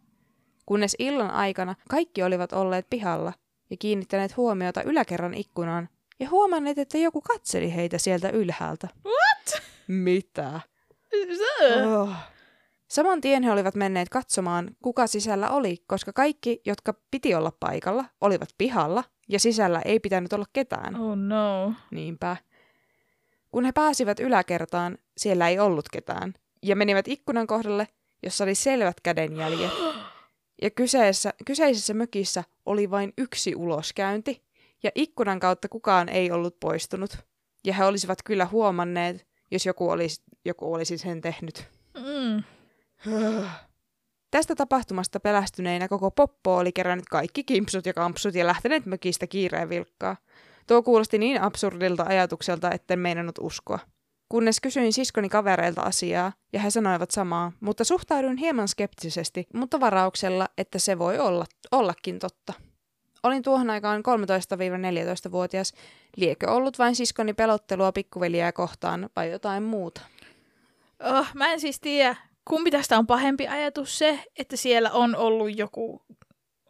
[0.66, 3.34] Kunnes illan aikana kaikki olivat olleet pihalla
[3.70, 5.90] ja kiinnittäneet huomiota yläkerran ikkunaan
[6.20, 8.88] ja huomanneet, että joku katseli heitä sieltä ylhäältä.
[9.06, 9.64] What?
[9.88, 10.62] Mitä?
[11.86, 12.14] Oh.
[12.88, 18.06] Saman tien he olivat menneet katsomaan, kuka sisällä oli, koska kaikki, jotka piti olla paikalla,
[18.22, 20.96] olivat pihalla ja sisällä ei pitänyt olla ketään.
[20.96, 21.74] Oh no.
[21.92, 22.38] Niinpä.
[23.52, 27.88] Kun he pääsivät yläkertaan, siellä ei ollut ketään, ja menivät ikkunan kohdalle,
[28.24, 29.72] jossa oli selvät kädenjäljet.
[30.62, 34.44] Ja kyseessä, kyseisessä mökissä oli vain yksi uloskäynti,
[34.84, 37.18] ja ikkunan kautta kukaan ei ollut poistunut.
[37.66, 41.68] Ja he olisivat kyllä huomanneet, jos joku olisi, joku olisi sen tehnyt.
[41.98, 42.44] Mm.
[44.32, 49.70] Tästä tapahtumasta pelästyneinä koko poppo oli kerännyt kaikki kimpsut ja kampsut ja lähteneet mökistä kiireen
[49.70, 50.18] vilkkaa.
[50.68, 53.80] Tuo kuulosti niin absurdilta ajatukselta, etten meinannut uskoa.
[54.30, 60.48] Kunnes kysyin siskoni kavereilta asiaa, ja he sanoivat samaa, mutta suhtauduin hieman skeptisesti, mutta varauksella,
[60.58, 62.54] että se voi olla, ollakin totta.
[63.24, 64.04] Olin tuohon aikaan
[65.28, 65.74] 13-14-vuotias.
[66.16, 70.02] Liekö ollut vain siskoni pelottelua pikkuveliä kohtaan vai jotain muuta?
[71.04, 72.16] Oh, mä en siis tiedä,
[72.48, 76.02] kumpi tästä on pahempi ajatus se, että siellä on ollut joku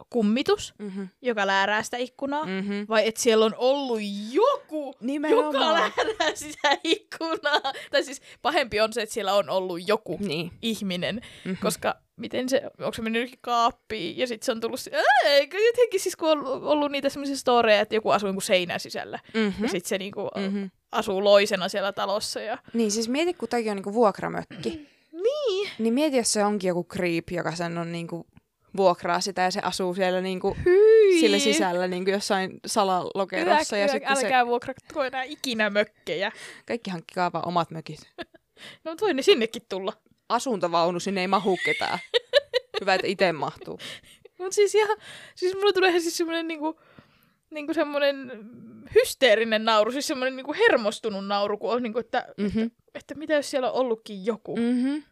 [0.10, 1.08] kummitus, Mm-hmm.
[1.22, 2.52] joka läärää sitä ikkunaa, mm.
[2.52, 2.86] Mm-hmm.
[2.90, 4.00] vai että siellä on ollut
[4.32, 5.74] joku, joka Nimenomaan.
[5.74, 7.62] läärää sitä ikkunaa.
[7.92, 10.52] Tai siis pahempi on se, että siellä on ollut joku Niin.
[10.62, 11.58] ihminen, Mm-hmm.
[11.62, 14.80] koska miten se, onko se mennyt kaappiin ja sitten se on tullut,
[15.26, 19.20] eikö jotenkin siis kun on ollut niitä semmoisia storeja, että joku asuu niinku seinän sisällä
[19.34, 19.64] Mm-hmm.
[19.66, 20.70] ja sitten se niinku Mm-hmm.
[20.92, 24.97] asuu loisena siellä talossa ja Niin, siis mieti, kun tämäkin on niinku vuokramökki.
[25.58, 28.28] Niin, Niin mieti, jos se onkin joku creep, joka sen on niinku
[28.78, 31.20] vuokraa sitä ja se asuu siellä niinku hyi.
[31.20, 33.78] sillä sisällä niinku jossain salalokerossa.
[33.78, 36.32] Ja sitten se, älkää vuokratko enää ikinä mökkejä.
[36.66, 38.00] kaikki hankkikaa vaan omat mökit.
[38.84, 39.94] No mutta voi ne sinnekin tulla.
[40.30, 42.00] Asuntovaunu, sinne ei mahu ketään.
[42.82, 43.80] Hyvä, että itse mahtuu.
[44.38, 44.98] Mutta siis ihan,
[45.36, 46.80] siis mulla tulee siis semmoinen niinku,
[47.50, 48.32] niinku semmoinen
[48.96, 52.72] hysteerinen nauru, siis semmoinen niinku hermostunut nauru, kun on niinku, että, Mm-hmm.
[52.96, 54.62] että mitä jos siellä on ollutkin joku, mm.
[54.64, 55.04] Mm-hmm.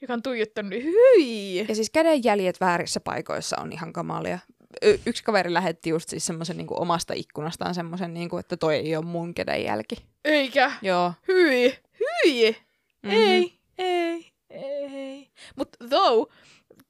[0.00, 1.56] Joka on tuijottanut, niin hyi!
[1.68, 4.38] Ja siis kädenjäljet väärissä paikoissa on ihan kamalia.
[4.82, 8.96] Y- yksi kaveri lähetti just siis semmoisen niinku omasta ikkunastaan semmoisen, niinku, että toi ei
[8.96, 9.96] ole mun kädenjälki.
[10.24, 11.12] Eikä, Joo.
[11.28, 12.56] hyi, hyi!
[13.02, 13.12] Mhm.
[13.14, 15.28] Ei, ei, ei.
[15.56, 16.32] Mutta though,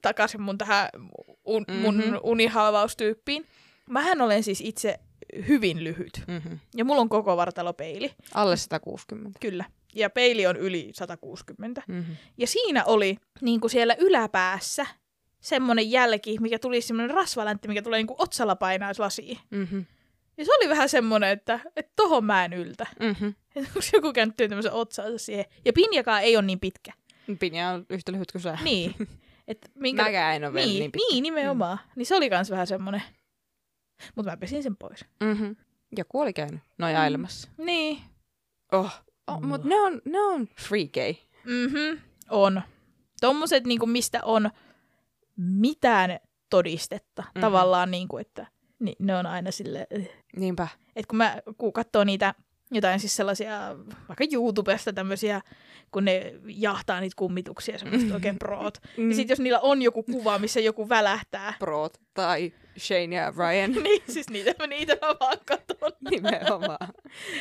[0.02, 0.88] takaisin mun tähän
[1.44, 2.14] un, mun Mhm.
[2.22, 3.46] unihalvaustyyppiin.
[3.90, 5.00] Mähän olen siis itse
[5.48, 6.22] hyvin lyhyt.
[6.26, 6.58] Mm-hmm.
[6.76, 8.12] Ja mulla on koko vartalopeili.
[8.34, 9.38] Alle 160.
[9.40, 9.64] Kyllä.
[9.94, 11.82] Ja peili on yli 160.
[11.88, 12.16] Mm-hmm.
[12.38, 14.86] Ja siinä oli niin kuin siellä yläpäässä
[15.40, 19.38] semmoinen jälki, mikä tuli semmoinen rasvaläntti, mikä tulee niin kuin otsalla painaa lasiin.
[19.50, 19.86] Mm-hmm.
[20.36, 22.86] Ja se oli vähän semmoinen, että, että tohon mä en yltä.
[23.00, 23.34] Mm-hmm.
[23.56, 25.44] Onko joku käynyt tämmöisen otsaansa siihen.
[25.64, 26.92] Ja pinjakaan ei ole niin pitkä.
[27.38, 28.58] Pinja on yhtä lyhyt kuin sä.
[28.64, 28.94] Niin.
[29.48, 30.02] Et minkä...
[30.02, 31.06] Mäkään en ole vielä niin, niin pitkä.
[31.10, 31.78] niin, nimenomaan.
[31.82, 31.92] Mm.
[31.96, 33.02] Niin se oli kans vähän semmoinen.
[34.14, 35.04] Mutta mä pesin sen pois.
[35.20, 35.56] Mm-hmm.
[35.96, 37.48] Joku oli käynyt nojailemassa.
[37.58, 37.98] Niin.
[38.72, 39.02] Oh.
[39.26, 41.16] Oh Mutta ne on, ne on freaky.
[41.44, 41.98] Mhm.
[42.30, 42.62] On.
[43.20, 44.50] Tommoset, niinku, mistä on
[45.36, 47.22] mitään todistetta.
[47.22, 47.28] Mhm.
[47.28, 47.40] Mm-hmm.
[47.40, 48.46] Tavallaan, niinku, että
[48.78, 49.86] niin, ne on aina sille
[50.36, 50.68] Niinpä.
[50.96, 52.34] että kun mä kun katsoo niitä
[52.70, 53.76] jotain siis sellaisia,
[54.08, 55.40] vaikka YouTubesta tämmöisiä,
[55.92, 58.78] kun ne jahtaa niitä kummituksia, semmoista oikein proot.
[58.96, 59.08] Mm.
[59.10, 63.72] Ja sitten jos niillä on joku kuva, missä joku välähtää, Proot tai Shane ja Ryan.
[63.84, 65.92] niin siis niitä, niitä mä vaan katon.
[66.10, 66.88] Nimenomaan.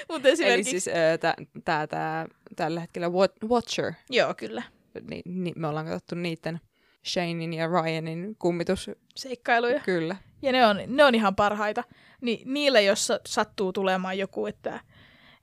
[0.10, 1.20] Eli esimerkiksi, siis äh,
[1.66, 3.94] tää, tää, tällä hetkellä Wat- Watcher.
[4.10, 4.64] joo kyllä,
[5.10, 6.60] Ni, ni, me ollaan katsottu niiden
[7.08, 8.92] Shanein ja Ryanin kummitus.
[9.16, 9.80] seikkailuja.
[9.80, 10.16] Kyllä.
[10.42, 11.84] Ja ne on, ne on ihan parhaita.
[12.22, 14.80] Ni, niille, jos sa- sattuu tulemaan joku, että,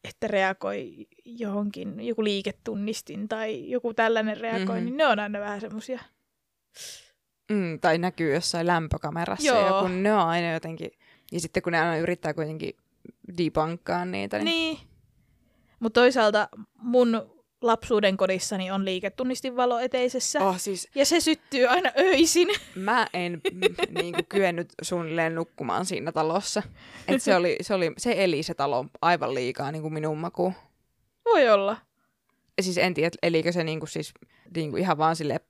[0.08, 4.72] että reagoi johonkin, joku liiketunnistin tai joku tällainen reagoi, Mhm.
[4.72, 4.84] mm-hmm.
[4.84, 6.00] niin ne on aina vähän semmosia.
[7.52, 9.46] Mm, tai näkyy jossain lämpökamerassa.
[9.46, 9.66] Joo.
[9.66, 10.90] Ja kun ne on aina jotenkin...
[11.32, 12.76] Ja sitten kun ne aina yrittää kuitenkin
[13.38, 14.44] debunkkaa niitä, niin...
[14.44, 14.78] Niin.
[15.80, 16.48] Mutta toisaalta
[16.82, 20.40] mun lapsuuden kodissani on liiketunnistinvalo eteisessä.
[20.40, 22.48] Oh, siis Ja se syttyy aina öisin.
[22.74, 23.60] mä en mm,
[24.00, 26.62] niinku kyennyt suunnilleen nukkumaan siinä talossa.
[27.08, 30.52] Et se, oli, se, oli, se eli se talo aivan liikaa niinku minun makuun.
[31.24, 31.76] Voi olla.
[32.60, 34.14] Siis en tiedä, elikö se niinku siis
[34.54, 35.40] niinku ihan vaan sille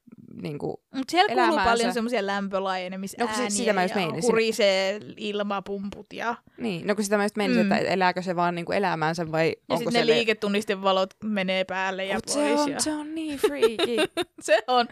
[0.42, 1.70] niinku, Mutta siellä kuuluu Elämäänsä.
[1.70, 7.16] paljon semmoisia lämpölaajenemisääniä No, sitä mä just ja hurisee ilmapumput ja, niin, no kun sitä
[7.16, 7.72] mä just menisin, Mm.
[7.72, 12.04] että elääkö se vaan niinku elämäänsä vai ja onko sitten se ne liiketunnistinvalot menee päälle
[12.04, 12.34] ja Mut pois.
[12.34, 12.80] se on, ja...
[12.80, 13.96] se on niin freaky.
[14.40, 14.86] se on.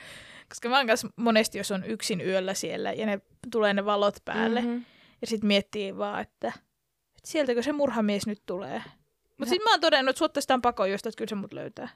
[0.48, 3.20] Koska mä oon kanssa monesti, jos on yksin yöllä siellä ja ne
[3.52, 4.76] tulee ne valot päälle Mhm.
[5.20, 6.60] ja sitten miettii vaan, että, että
[7.30, 8.82] sieltäkö se murhamies nyt tulee.
[9.38, 11.88] Mutta sitten mä oon todennut, että suotta sitä pakoon josta, kyllä se mut löytää.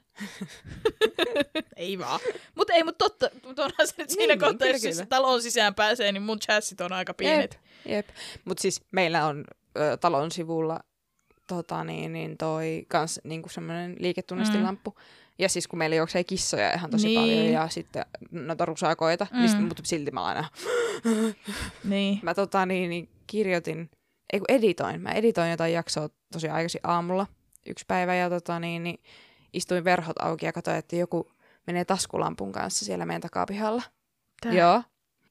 [1.77, 2.20] ei vaan.
[2.55, 3.31] Mutta ei, mutta totta.
[3.46, 5.07] Mutta onhan se nyt siinä Niin, kohtaa, kyllä, jos siis kyllä.
[5.07, 7.61] talon sisään pääsee, niin mun chassit on aika pienet.
[7.85, 8.09] Jep.
[8.44, 9.44] Mutta siis meillä on
[9.79, 10.81] ö, talon sivulla
[11.46, 14.90] tota, niin, niin toi kans niinku semmoinen liiketunnistilamppu.
[14.90, 15.05] Mm.
[15.38, 17.20] Ja siis kun meillä juoksee kissoja ihan tosi Niin.
[17.20, 19.38] paljon ja sitten noita rusakoita, mm.
[19.38, 19.64] niin sit, Mm.
[19.64, 20.44] mutta silti mä aina,
[21.85, 22.18] Niin.
[22.22, 23.90] mä tota, niin, niin, kirjoitin,
[24.33, 27.27] ei kun editoin, mä editoin jotain jaksoa tosi aikaisin aamulla
[27.67, 29.03] yksi päivä ja tota, niin, niin,
[29.53, 31.31] istuin verhot auki ja katsoin, että joku
[31.67, 33.83] menee taskulampun kanssa siellä meidän takapihalla.
[34.41, 34.53] Tää.
[34.53, 34.83] Joo.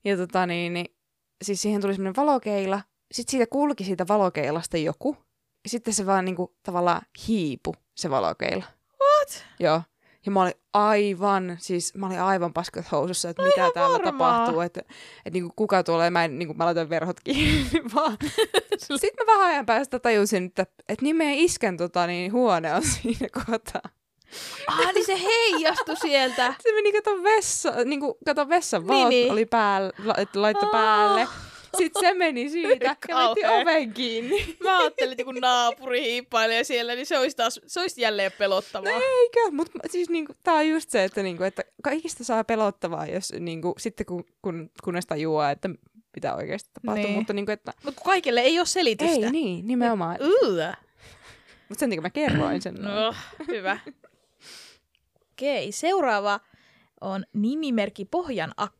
[0.03, 0.95] Ja tota niin, niin
[1.41, 2.81] siis siihen tuli semmoinen valokeila.
[3.11, 5.17] Sitten siitä kulki siitä valokeilasta joku.
[5.63, 8.63] Ja sitten se vaan niinku tavallaan hiipu, se valokeila.
[9.01, 9.45] What?
[9.59, 9.81] Joo.
[10.27, 14.11] Ja mä olin aivan, siis mä olin aivan paskat housussa, että mitä täällä varmaa.
[14.11, 18.17] tapahtuu, että, että niinku kuka tulee, mä, en, niinku, mä laitan verhot kiinni vaan.
[18.77, 22.83] Sitten mä vähän ajan päästä tajusin, että, että niin meidän iskän tota, niin, huone on
[23.01, 23.81] siinä kohtaa.
[24.67, 26.53] Ah, niin se heijastui sieltä.
[26.59, 29.31] Se meni kato vessa, niin kuin, kato vessan Niin, valot niin.
[29.31, 30.71] oli päällä, la, että laittoi Ah.
[30.71, 31.27] päälle.
[31.77, 33.51] Sitten se meni siitä ja Kauhea.
[33.51, 34.57] oven kiinni.
[34.63, 38.91] Mä ajattelin, että kun naapuri hiippailee siellä, niin se olisi, taas, se olisi jälleen pelottavaa.
[38.91, 39.39] No eikö?
[39.51, 43.75] Mutta siis niinku, tää on just se, että, niinku, että kaikista saa pelottavaa, jos niinku,
[43.77, 45.69] sitten kun, kun, kunnes tajuaa, että
[46.15, 47.05] mitä oikeasti tapahtuu.
[47.05, 47.17] Niin.
[47.17, 49.25] Mutta niinku, että kun kaikille ei ole selitystä.
[49.25, 50.17] ei niin, nimenomaan.
[51.69, 52.75] Mutta sen takia mä kerroin sen.
[52.75, 53.13] No,
[53.47, 53.79] hyvä.
[55.31, 56.39] Okei, seuraava
[57.01, 58.76] on nimimerkki Pohjan Akka.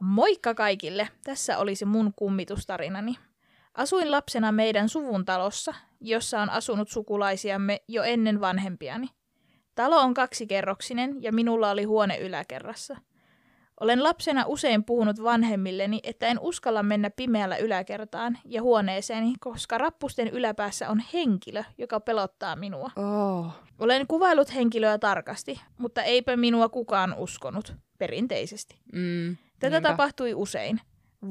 [0.00, 1.08] Moikka kaikille!
[1.24, 3.14] Tässä olisi mun kummitustarinani.
[3.74, 9.06] Asuin lapsena meidän suvun talossa, jossa on asunut sukulaisiamme jo ennen vanhempiani.
[9.74, 12.96] Talo on kaksikerroksinen ja minulla oli huone yläkerrassa.
[13.80, 20.28] Olen lapsena usein puhunut vanhemmilleni, että en uskalla mennä pimeällä yläkertaan ja huoneeseeni, koska rappusten
[20.28, 22.90] yläpäässä on henkilö, joka pelottaa minua.
[22.96, 23.52] Oh.
[23.78, 28.78] Olen kuvailut henkilöä tarkasti, mutta eipä minua kukaan uskonut, perinteisesti.
[28.92, 29.88] Mm, Tätä niinpä.
[29.88, 30.80] tapahtui usein.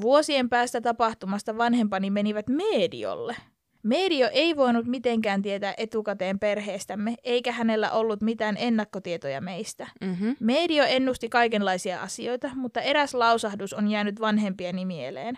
[0.00, 3.36] Vuosien päästä tapahtumasta vanhempani menivät mediolle.
[3.82, 9.86] Medio ei voinut mitenkään tietää etukäteen perheestämme, eikä hänellä ollut mitään ennakkotietoja meistä.
[10.00, 10.36] Mm-hmm.
[10.40, 15.34] Medio ennusti kaikenlaisia asioita, mutta eräs lausahdus on jäänyt vanhempieni mieleen.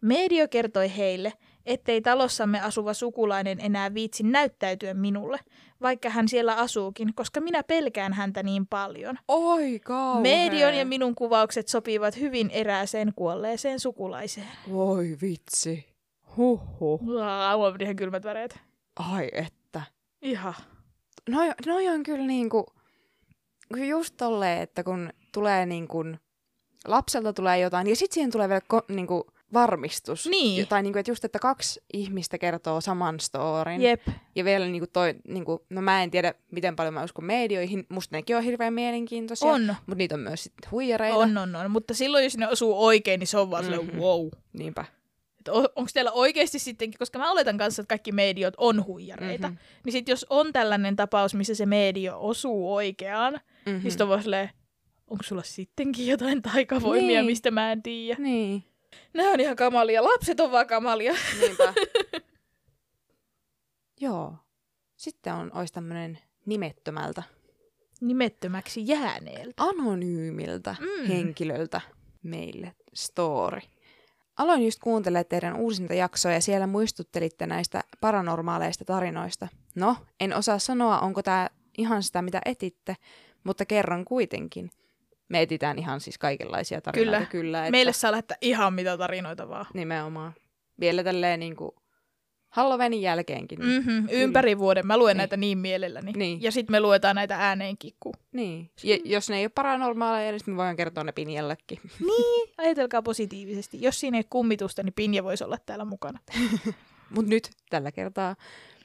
[0.00, 1.32] Medio kertoi heille,
[1.66, 5.40] ettei talossamme asuva sukulainen enää viitsi näyttäytyä minulle,
[5.82, 9.18] vaikka hän siellä asuukin, koska minä pelkään häntä niin paljon.
[9.28, 10.22] Oi kauhea.
[10.22, 14.48] Medion ja minun kuvaukset sopivat hyvin erääseen kuolleeseen sukulaiseen.
[14.70, 15.94] Voi vitsi.
[16.36, 17.00] Huhhuh.
[17.00, 18.58] Mulla on ihan kylmät väreet.
[18.96, 19.82] Ai että.
[20.22, 20.54] Ihan.
[21.28, 22.66] Noi, noi on kyllä niinku,
[23.88, 26.04] just tolleen, että kun tulee niinku,
[26.86, 30.26] lapselta tulee jotain, ja sitten siihen tulee vielä ko, niinku, varmistus.
[30.26, 30.66] Niin.
[30.68, 33.82] Tai niinku, että just, että kaksi ihmistä kertoo saman storin.
[33.82, 34.02] Jep.
[34.34, 37.86] Ja vielä niinku toi, niinku, no mä en tiedä, miten paljon mä uskon medioihin.
[37.88, 39.48] Musta nekin on hirveän mielenkiintoisia.
[39.48, 39.66] On.
[39.86, 41.16] Mutta niitä on myös sitten huijareita.
[41.18, 41.70] On, on, on.
[41.70, 43.88] Mutta silloin, jos ne osuu oikein, niin se on vaan mm-hmm.
[43.88, 43.98] Mhm.
[43.98, 44.28] wow.
[44.52, 44.84] Niinpä.
[45.50, 49.54] Onko teillä oikeasti sittenkin, koska mä oletan kanssa, että kaikki mediot on huijareita, Mhm.
[49.56, 49.80] mm-hmm.
[49.84, 53.82] niin sitten jos on tällainen tapaus, missä se medio osuu oikeaan, Mm-hmm.
[53.82, 54.48] niin sitten on vaan
[55.10, 57.08] onko sulla sittenkin jotain taikavoimia, Niin.
[57.08, 57.26] niin.
[57.26, 58.22] mistä mä en tiedä.
[58.22, 58.64] Niin.
[59.14, 60.04] Nämä on ihan kamalia.
[60.04, 61.14] Lapset on vaan kamalia.
[61.40, 61.74] Niinpä.
[64.00, 64.34] Joo.
[64.96, 67.22] Sitten on, olisi tämmöinen nimettömältä,
[68.00, 69.62] Nimettömäksi jääneeltä.
[69.62, 71.06] anonyymiltä Mm.
[71.06, 71.80] henkilöltä
[72.22, 73.60] meille story.
[74.36, 79.48] Aloin just kuuntelemaan teidän uusinta jaksoa ja siellä muistuttelitte näistä paranormaaleista tarinoista.
[79.74, 82.96] No, en osaa sanoa, onko tämä ihan sitä, mitä etitte,
[83.44, 84.70] mutta kerron kuitenkin.
[85.28, 87.16] Me etitään ihan siis kaikenlaisia tarinoita.
[87.16, 87.26] Kyllä.
[87.26, 89.66] kyllä että Meille saa lähettää ihan mitä tarinoita vaan.
[89.74, 90.32] Nimenomaan.
[90.80, 91.70] Vielä tälleen niin kuin
[92.48, 93.58] Halloweenin jälkeenkin.
[93.58, 93.66] Mm.
[93.66, 94.08] Mm-hmm.
[94.10, 94.86] Ympäri vuoden.
[94.86, 95.18] Mä luen Niin.
[95.18, 96.12] näitä niin mielelläni.
[96.12, 96.42] Niin.
[96.42, 98.12] Ja sitten me luetaan näitä ääneen kikku.
[98.32, 98.70] Niin.
[98.82, 101.80] Ja jos ne ei ole paranormaaleja, niin me voidaan kertoa ne Pinjallekin.
[102.58, 103.82] Ajatelkaa positiivisesti.
[103.82, 106.18] Jos siinä ei ole kummitusta, niin Pinja voisi olla täällä mukana.
[107.14, 108.36] Mutta nyt tällä kertaa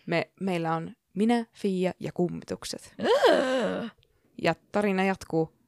[0.06, 2.95] me, meillä on minä, Fia ja kummitukset.
[4.41, 5.59] Ja tarina jatkuu.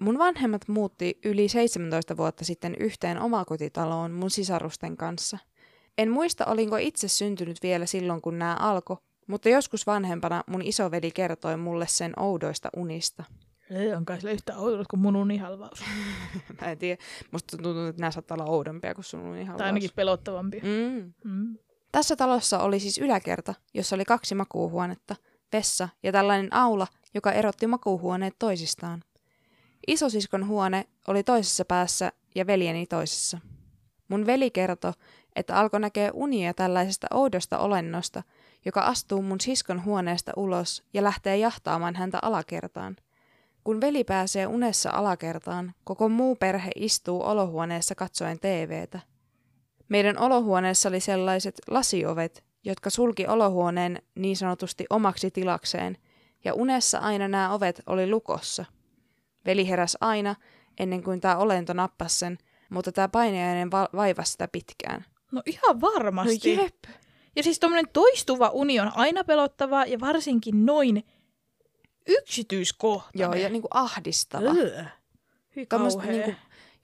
[0.00, 5.38] Mun vanhemmat muutti yli 17 vuotta sitten yhteen omakotitaloon mun sisarusten kanssa.
[5.98, 8.96] En muista, olinko itse syntynyt vielä silloin, kun nämä alkoi,
[9.26, 13.24] mutta joskus vanhempana mun isoveli kertoi mulle sen oudoista unista.
[13.70, 15.82] Ei on kai sillä yhtä oudot kuin mun unihalvaus.
[16.60, 19.58] Mä en tiedä, musta tuntuu, että nämä saattaa olla oudompia kuin sun unihalvaus.
[19.58, 20.60] Tai ainakin pelottavampi.
[20.60, 21.12] Mm.
[21.24, 21.58] Mm.
[21.92, 25.16] Tässä talossa oli siis yläkerta, jossa oli kaksi makuuhuonetta,
[25.52, 29.02] vessa ja tällainen aula, joka erotti makuuhuoneet toisistaan.
[29.86, 33.38] Isosiskon huone oli toisessa päässä ja veljeni toisessa.
[34.08, 34.92] Mun veli kertoi,
[35.36, 38.22] että alkoi näkeä unia tällaisesta oudosta olennosta,
[38.64, 42.96] joka astuu mun siskon huoneesta ulos ja lähtee jahtaamaan häntä alakertaan.
[43.64, 49.00] Kun veli pääsee unessa alakertaan, koko muu perhe istuu olohuoneessa katsoen TVtä.
[49.88, 55.96] Meidän olohuoneessa oli sellaiset lasiovet, jotka sulki olohuoneen niin sanotusti omaksi tilakseen,
[56.44, 58.64] ja unessa aina nämä ovet oli lukossa.
[59.46, 60.34] Veli heräs aina,
[60.78, 62.38] ennen kuin tämä olento nappasi sen,
[62.70, 65.04] mutta tämä painajainen va- vaivasi sitä pitkään.
[65.32, 66.56] No ihan varmasti.
[66.56, 66.74] No jep.
[67.36, 71.04] Ja siis tommonen toistuva uni on aina pelottavaa ja varsinkin noin
[72.08, 73.20] yksityiskohtainen.
[73.20, 74.50] Joo, ja niinku ahdistava.
[74.56, 74.84] Öö.
[75.56, 76.32] Hyi Tommoset niinku,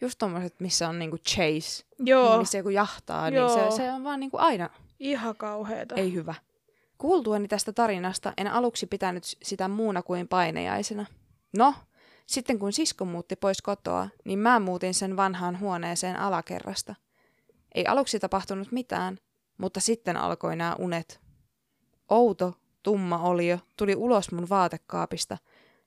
[0.01, 3.57] just tommoset, missä on niinku chase, Joo, missä joku jahtaa, Joo.
[3.57, 5.95] niin se, se on vaan niinku aina ihan kauheeta.
[5.95, 6.35] ei hyvä.
[6.99, 11.07] Kuultuani tästä tarinasta en aluksi pitänyt sitä muuna kuin painejaisena.
[11.57, 11.75] No,
[12.27, 16.95] sitten kun sisko muutti pois kotoa, niin mä muutin sen vanhaan huoneeseen alakerrasta.
[17.75, 19.19] Ei aluksi tapahtunut mitään,
[19.59, 21.21] mutta sitten alkoi nämä unet.
[22.09, 25.39] Outo, tumma olio tuli ulos mun vaatekaapista.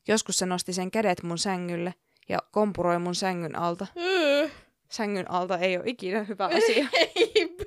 [0.08, 1.93] Joskus se nosti sen kädet mun sängylle
[2.30, 3.88] ja kompuroi mun sängyn alta.
[3.97, 4.49] Öö,
[4.89, 6.88] Sängyn alta ei ole ikinä hyvä asia.
[6.93, 7.58] Ei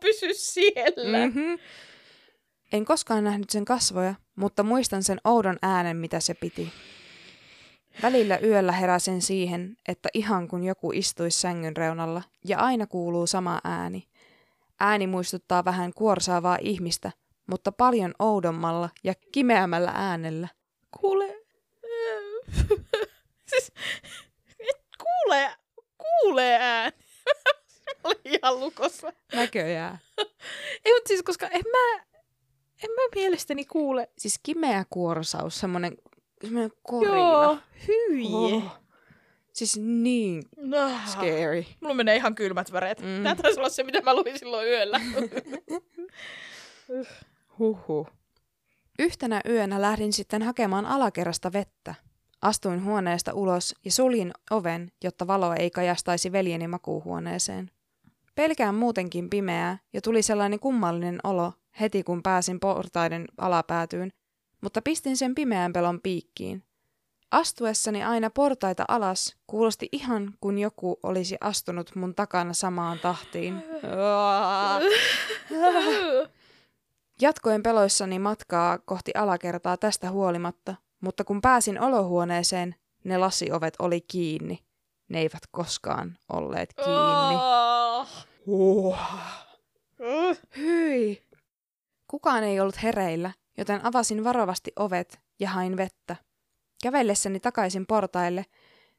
[0.00, 1.26] pysy siellä.
[1.26, 1.58] Mm-hmm.
[2.72, 6.72] En koskaan nähnyt sen kasvoja, mutta muistan sen oudon äänen, mitä se piti.
[8.02, 13.60] Välillä yöllä heräsin siihen, että ihan kun joku istuisi sängyn reunalla ja aina kuuluu sama
[13.64, 14.08] ääni.
[14.80, 17.12] Ääni muistuttaa vähän kuorsaavaa ihmistä,
[17.46, 20.48] mutta paljon oudommalla ja kimeämällä äänellä.
[21.00, 21.24] Kuule...
[23.50, 23.72] siis,
[24.60, 25.50] et kuule,
[25.98, 26.96] kuule ääni.
[28.04, 29.12] Oli ihan lukossa.
[29.34, 29.98] Näköjään.
[30.84, 32.02] Ei, mutta siis koska en mä,
[32.82, 34.08] en mä mielestäni kuule.
[34.18, 35.96] Siis kimeä kuorsaus, semmonen,
[36.40, 37.14] semmonen korina.
[37.16, 38.26] Joo, hyi.
[38.32, 38.62] Oh.
[39.52, 40.90] Siis niin No.
[41.06, 41.64] scary.
[41.80, 43.00] Mulla menee ihan kylmät väreet.
[43.00, 43.06] Mm.
[43.06, 43.22] Mm.
[43.22, 45.00] Tämä taisi olla se, mitä mä luin silloin yöllä.
[47.58, 48.08] Huhhuh.
[48.98, 51.94] Yhtenä yönä lähdin sitten hakemaan alakerrasta vettä.
[52.42, 57.70] Astuin huoneesta ulos ja suljin oven, jotta valo ei kajastaisi veljeni makuuhuoneeseen.
[58.34, 64.12] Pelkään muutenkin pimeää ja tuli sellainen kummallinen olo heti kun pääsin portaiden alapäätyyn,
[64.66, 66.62] mutta pistin sen pimeän pelon piikkiin.
[67.30, 73.54] Astuessani aina portaita alas kuulosti ihan kuin joku olisi astunut mun takana samaan tahtiin.
[77.20, 82.74] Jatkoin peloissani matkaa kohti alakertaa tästä huolimatta, mutta kun pääsin olohuoneeseen,
[83.04, 84.64] ne lasiovet oli kiinni.
[85.08, 87.36] Ne eivät koskaan olleet kiinni.
[88.46, 88.98] Oh.
[90.56, 91.22] Hyi!
[92.06, 96.16] Kukaan ei ollut hereillä, joten avasin varovasti ovet ja hain vettä.
[96.82, 98.44] Kävellessäni takaisin portaille,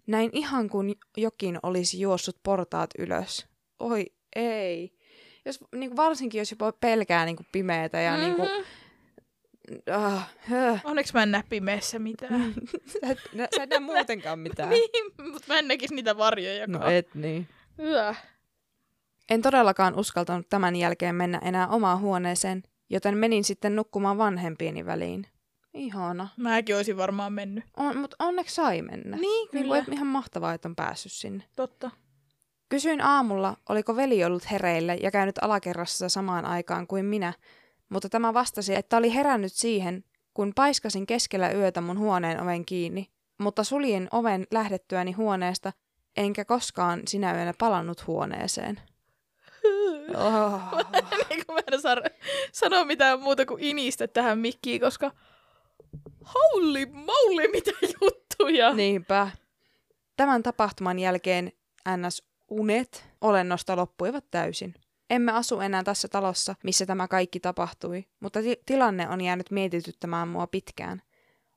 [0.07, 3.47] näin ihan kuin jokin olisi juossut portaat ylös.
[3.79, 4.97] Oi ei.
[5.45, 10.03] Jos, niin kuin varsinkin jos jopa pelkää niin kuin pimeätä ja niin kuin, Mhm.
[10.03, 10.81] ah, höh.
[10.83, 12.53] Onneksi mä en näe pimeässä mitään.
[12.85, 14.69] sä, et, nä- sä et näe muutenkaan mitään.
[14.73, 14.89] niin,
[15.31, 16.67] mutta mä en näkisi niitä varjoja.
[16.67, 17.47] No et niin.
[17.79, 18.13] Yö.
[19.29, 25.27] En todellakaan uskaltanut tämän jälkeen mennä enää omaan huoneeseen, joten menin sitten nukkumaan vanhempieni väliin.
[25.73, 26.27] Ihana.
[26.37, 27.63] Mäkin olisin varmaan mennyt.
[27.77, 29.17] On, mutta onneksi sai mennä.
[29.17, 29.67] Niin, Niin kyllä.
[29.67, 31.43] kuin, että ihan mahtavaa, että on päässyt sinne.
[31.55, 31.91] Totta.
[32.69, 37.33] Kysyin aamulla, oliko veli ollut hereillä ja käynyt alakerrassa samaan aikaan kuin minä,
[37.89, 43.07] mutta tämä vastasi, että oli herännyt siihen, kun paiskasin keskellä yötä mun huoneen oven kiinni,
[43.37, 45.73] mutta suljin oven lähdettyäni huoneesta,
[46.17, 48.79] enkä koskaan sinä yönä palannut huoneeseen.
[50.15, 50.61] Oh.
[51.29, 51.95] niin kuin mä en saa
[52.51, 55.11] sanoa mitään muuta kuin inistä tähän mikkiin, koska
[56.33, 58.73] holy moly, mitä juttuja.
[58.73, 59.29] Niinpä.
[60.17, 61.51] Tämän tapahtuman jälkeen
[61.97, 64.73] NS-unet olennosta loppuivat täysin.
[65.09, 70.27] Emme asu enää tässä talossa, missä tämä kaikki tapahtui, mutta ti- tilanne on jäänyt mietityttämään
[70.27, 71.01] mua pitkään.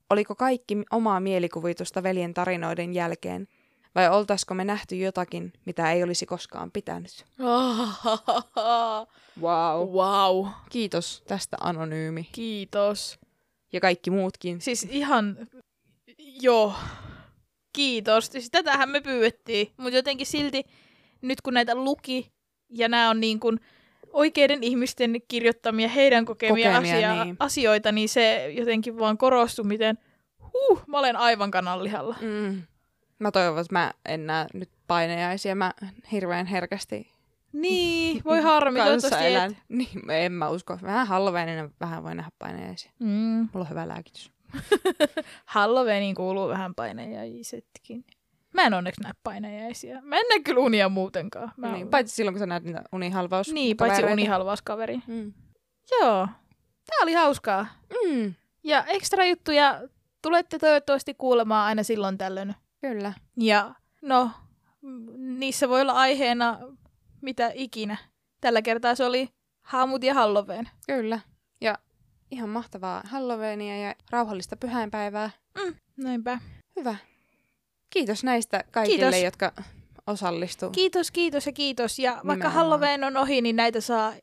[0.09, 3.47] Oliko kaikki omaa mielikuvitusta veljen tarinoiden jälkeen,
[3.95, 7.25] vai oltaisiko me nähty jotakin, mitä ei olisi koskaan pitänyt?
[9.41, 9.89] Wow.
[9.89, 10.47] wow.
[10.69, 12.29] Kiitos tästä anonyymi.
[12.31, 13.19] Kiitos.
[13.73, 14.61] Ja kaikki muutkin.
[14.61, 15.37] Siis ihan,
[16.41, 16.73] joo,
[17.73, 18.25] kiitos.
[18.27, 20.63] Siis tätähän me pyydettiin, mutta jotenkin silti
[21.21, 22.31] nyt kun näitä luki
[22.69, 23.59] ja nämä on niin kuin
[24.13, 27.35] oikeiden ihmisten kirjoittamia heidän kokemia, Kokemia, asia- niin.
[27.39, 29.97] asioita, niin se jotenkin vaan korostui, miten
[30.53, 32.15] huh, mä olen aivan kananlihalla.
[32.21, 32.61] Mm.
[33.21, 35.55] Mä toivon, että mä en näe nyt painejaisia.
[35.55, 35.73] Mä
[36.11, 37.11] hirveän herkästi
[37.53, 39.57] Niin, voi harmi, toivottavasti et.
[39.69, 40.77] Niin, en mä usko.
[40.81, 42.91] Vähän halveinen, vähän voi nähdä painejaisia.
[42.99, 43.07] Mm.
[43.53, 44.31] Mulla on hyvä lääkitys.
[45.45, 48.05] Halloweeniin kuuluu vähän painajaisetkin.
[48.53, 50.01] Mä en onneksi näe painajaisia.
[50.01, 51.51] Mä en näe kyllä unia muutenkaan.
[51.57, 53.51] Mä Niin, paitsi silloin, kun sä näet niitä unihalvaus.
[53.53, 54.99] niin, paitsi unihalvauskaveri.
[55.07, 55.33] Mm.
[55.91, 56.27] Joo,
[56.85, 57.67] tää oli hauskaa.
[58.07, 59.81] Mm, Ja ekstra juttuja
[60.21, 62.55] tulette toivottavasti kuulemaan aina silloin tällöin.
[62.81, 63.13] Kyllä.
[63.37, 64.31] Ja no,
[64.81, 66.59] m- niissä voi olla aiheena
[67.21, 67.97] mitä ikinä.
[68.41, 69.29] Tällä kertaa se oli
[69.61, 70.69] haamut ja Halloween.
[70.87, 71.19] Kyllä.
[71.61, 71.77] Ja
[72.31, 75.29] ihan mahtavaa Halloweenia ja rauhallista pyhäinpäivää.
[75.97, 76.39] Näinpä.
[76.75, 76.95] Hyvä.
[77.89, 79.23] Kiitos näistä kaikille, Kiitos.
[79.23, 79.51] jotka
[80.07, 80.69] osallistuu.
[80.69, 81.99] Kiitos, kiitos ja kiitos.
[81.99, 82.53] Ja vaikka Nimenomaan.
[82.53, 84.13] Halloween on ohi, niin näitä saa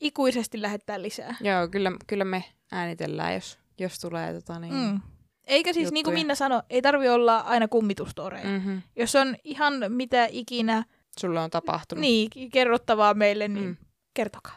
[0.00, 1.36] ikuisesti lähettää lisää.
[1.40, 4.74] Joo, kyllä, kyllä me äänitellään, jos, jos tulee tota niin.
[4.74, 5.00] Mm.
[5.46, 6.14] Eikä siis, niin kuin.
[6.14, 8.44] Minna sanoi, ei tarvi olla aina kummitustoreja.
[8.44, 8.50] Mm.
[8.50, 8.82] Mm-hmm.
[8.96, 10.84] Jos on ihan mitä ikinä
[11.20, 12.00] Sulle on tapahtunut.
[12.00, 13.76] niin, kerrottavaa meille, niin Mm.
[14.14, 14.56] kertokaa.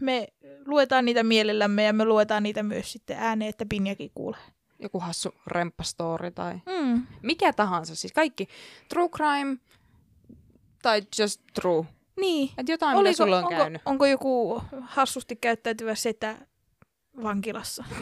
[0.00, 0.28] Me
[0.66, 4.40] luetaan niitä mielellämme ja me luetaan niitä myös sitten ääneen, että Pinjakin kuulee.
[4.78, 7.06] joku hassu remppastori tai Mm.
[7.22, 7.96] mikä tahansa.
[7.96, 8.48] Siis kaikki
[8.88, 9.56] true crime
[10.82, 11.84] tai just true.
[12.20, 12.50] Niin.
[12.58, 13.82] Että jotain, mitä sulla on onko, käynyt.
[13.84, 16.36] onko joku hassusti käyttäytyvä setä
[17.22, 17.84] vankilassa?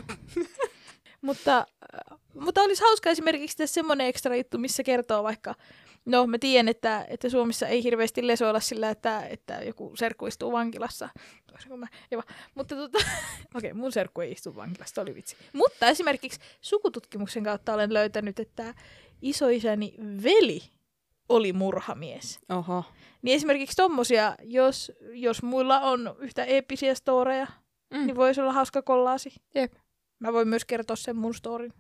[1.25, 5.55] mutta, äh, mutta olisi hauska esimerkiksi tehdä semmoinen ekstra juttu, missä kertoo vaikka,
[6.05, 10.53] no mä tiedän, että, että Suomessa ei hirveästi lesoilla sillä, että, että joku serkku istuu
[10.53, 11.09] vankilassa.
[11.77, 11.87] Mä,
[12.55, 12.99] mutta tota,
[13.57, 15.37] okei, okay, mun serkku ei istu vankilassa, oli vitsi.
[15.53, 18.75] Mutta esimerkiksi sukututkimuksen kautta olen löytänyt, että
[19.22, 20.61] isoisäni veli
[21.29, 22.39] oli murhamies.
[22.49, 22.85] Oho.
[23.22, 27.47] Niin esimerkiksi tommosia, jos, jos muilla on yhtä eeppisiä storeja,
[27.91, 28.07] mm.
[28.07, 29.33] niin voisi olla hauska kollaasi.
[29.55, 29.72] Jep.
[30.18, 31.72] Mä voin myös kertoa sen mun storin.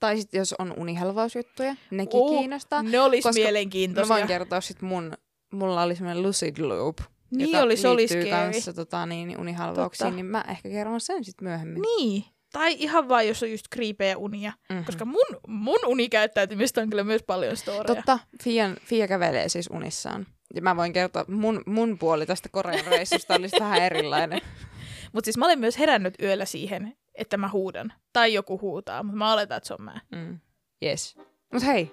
[0.00, 2.82] Tai sitten jos on unihelvausjuttuja, nekin Oo, kiinnostaa.
[2.82, 4.14] Ne olis koska Mä mielenkiintoisia.
[4.14, 5.12] voin kertoa sit mun,
[5.52, 6.98] mulla oli semmoinen lucid loop,
[7.30, 10.16] niin oli, se oli liittyy kanssa tota, niin, unihalvauksiin, Totta.
[10.16, 11.82] niin mä ehkä kerron sen sitten myöhemmin.
[11.82, 12.24] Niin.
[12.52, 14.52] Tai ihan vaan, jos on just kriipejä unia.
[14.70, 14.84] Mhm.
[14.84, 17.84] Koska mun, mun unikäyttäytymistä on kyllä myös paljon storeja.
[17.84, 20.26] Totta, Fian, Fia kävelee siis unissaan.
[20.54, 24.40] Ja mä voin kertoa, mun, mun puoli tästä Korean reissusta olisi vähän erilainen.
[25.12, 27.92] Mutta siis mä olen myös herännyt yöllä siihen, että mä huudan.
[28.12, 30.00] Tai joku huutaa, mutta mä oletan, että se on mä.
[30.12, 30.38] Mm.
[30.82, 31.16] Yes.
[31.52, 31.92] Mut hei,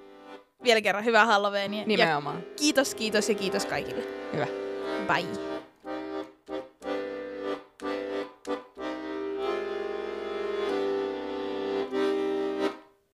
[0.63, 1.81] Vielä kerran hyvää Halloweenia.
[1.81, 2.43] Ja nimenomaan.
[2.59, 4.03] kiitos, kiitos ja kiitos kaikille.
[4.33, 4.47] Hyvä.
[5.07, 5.52] Bye.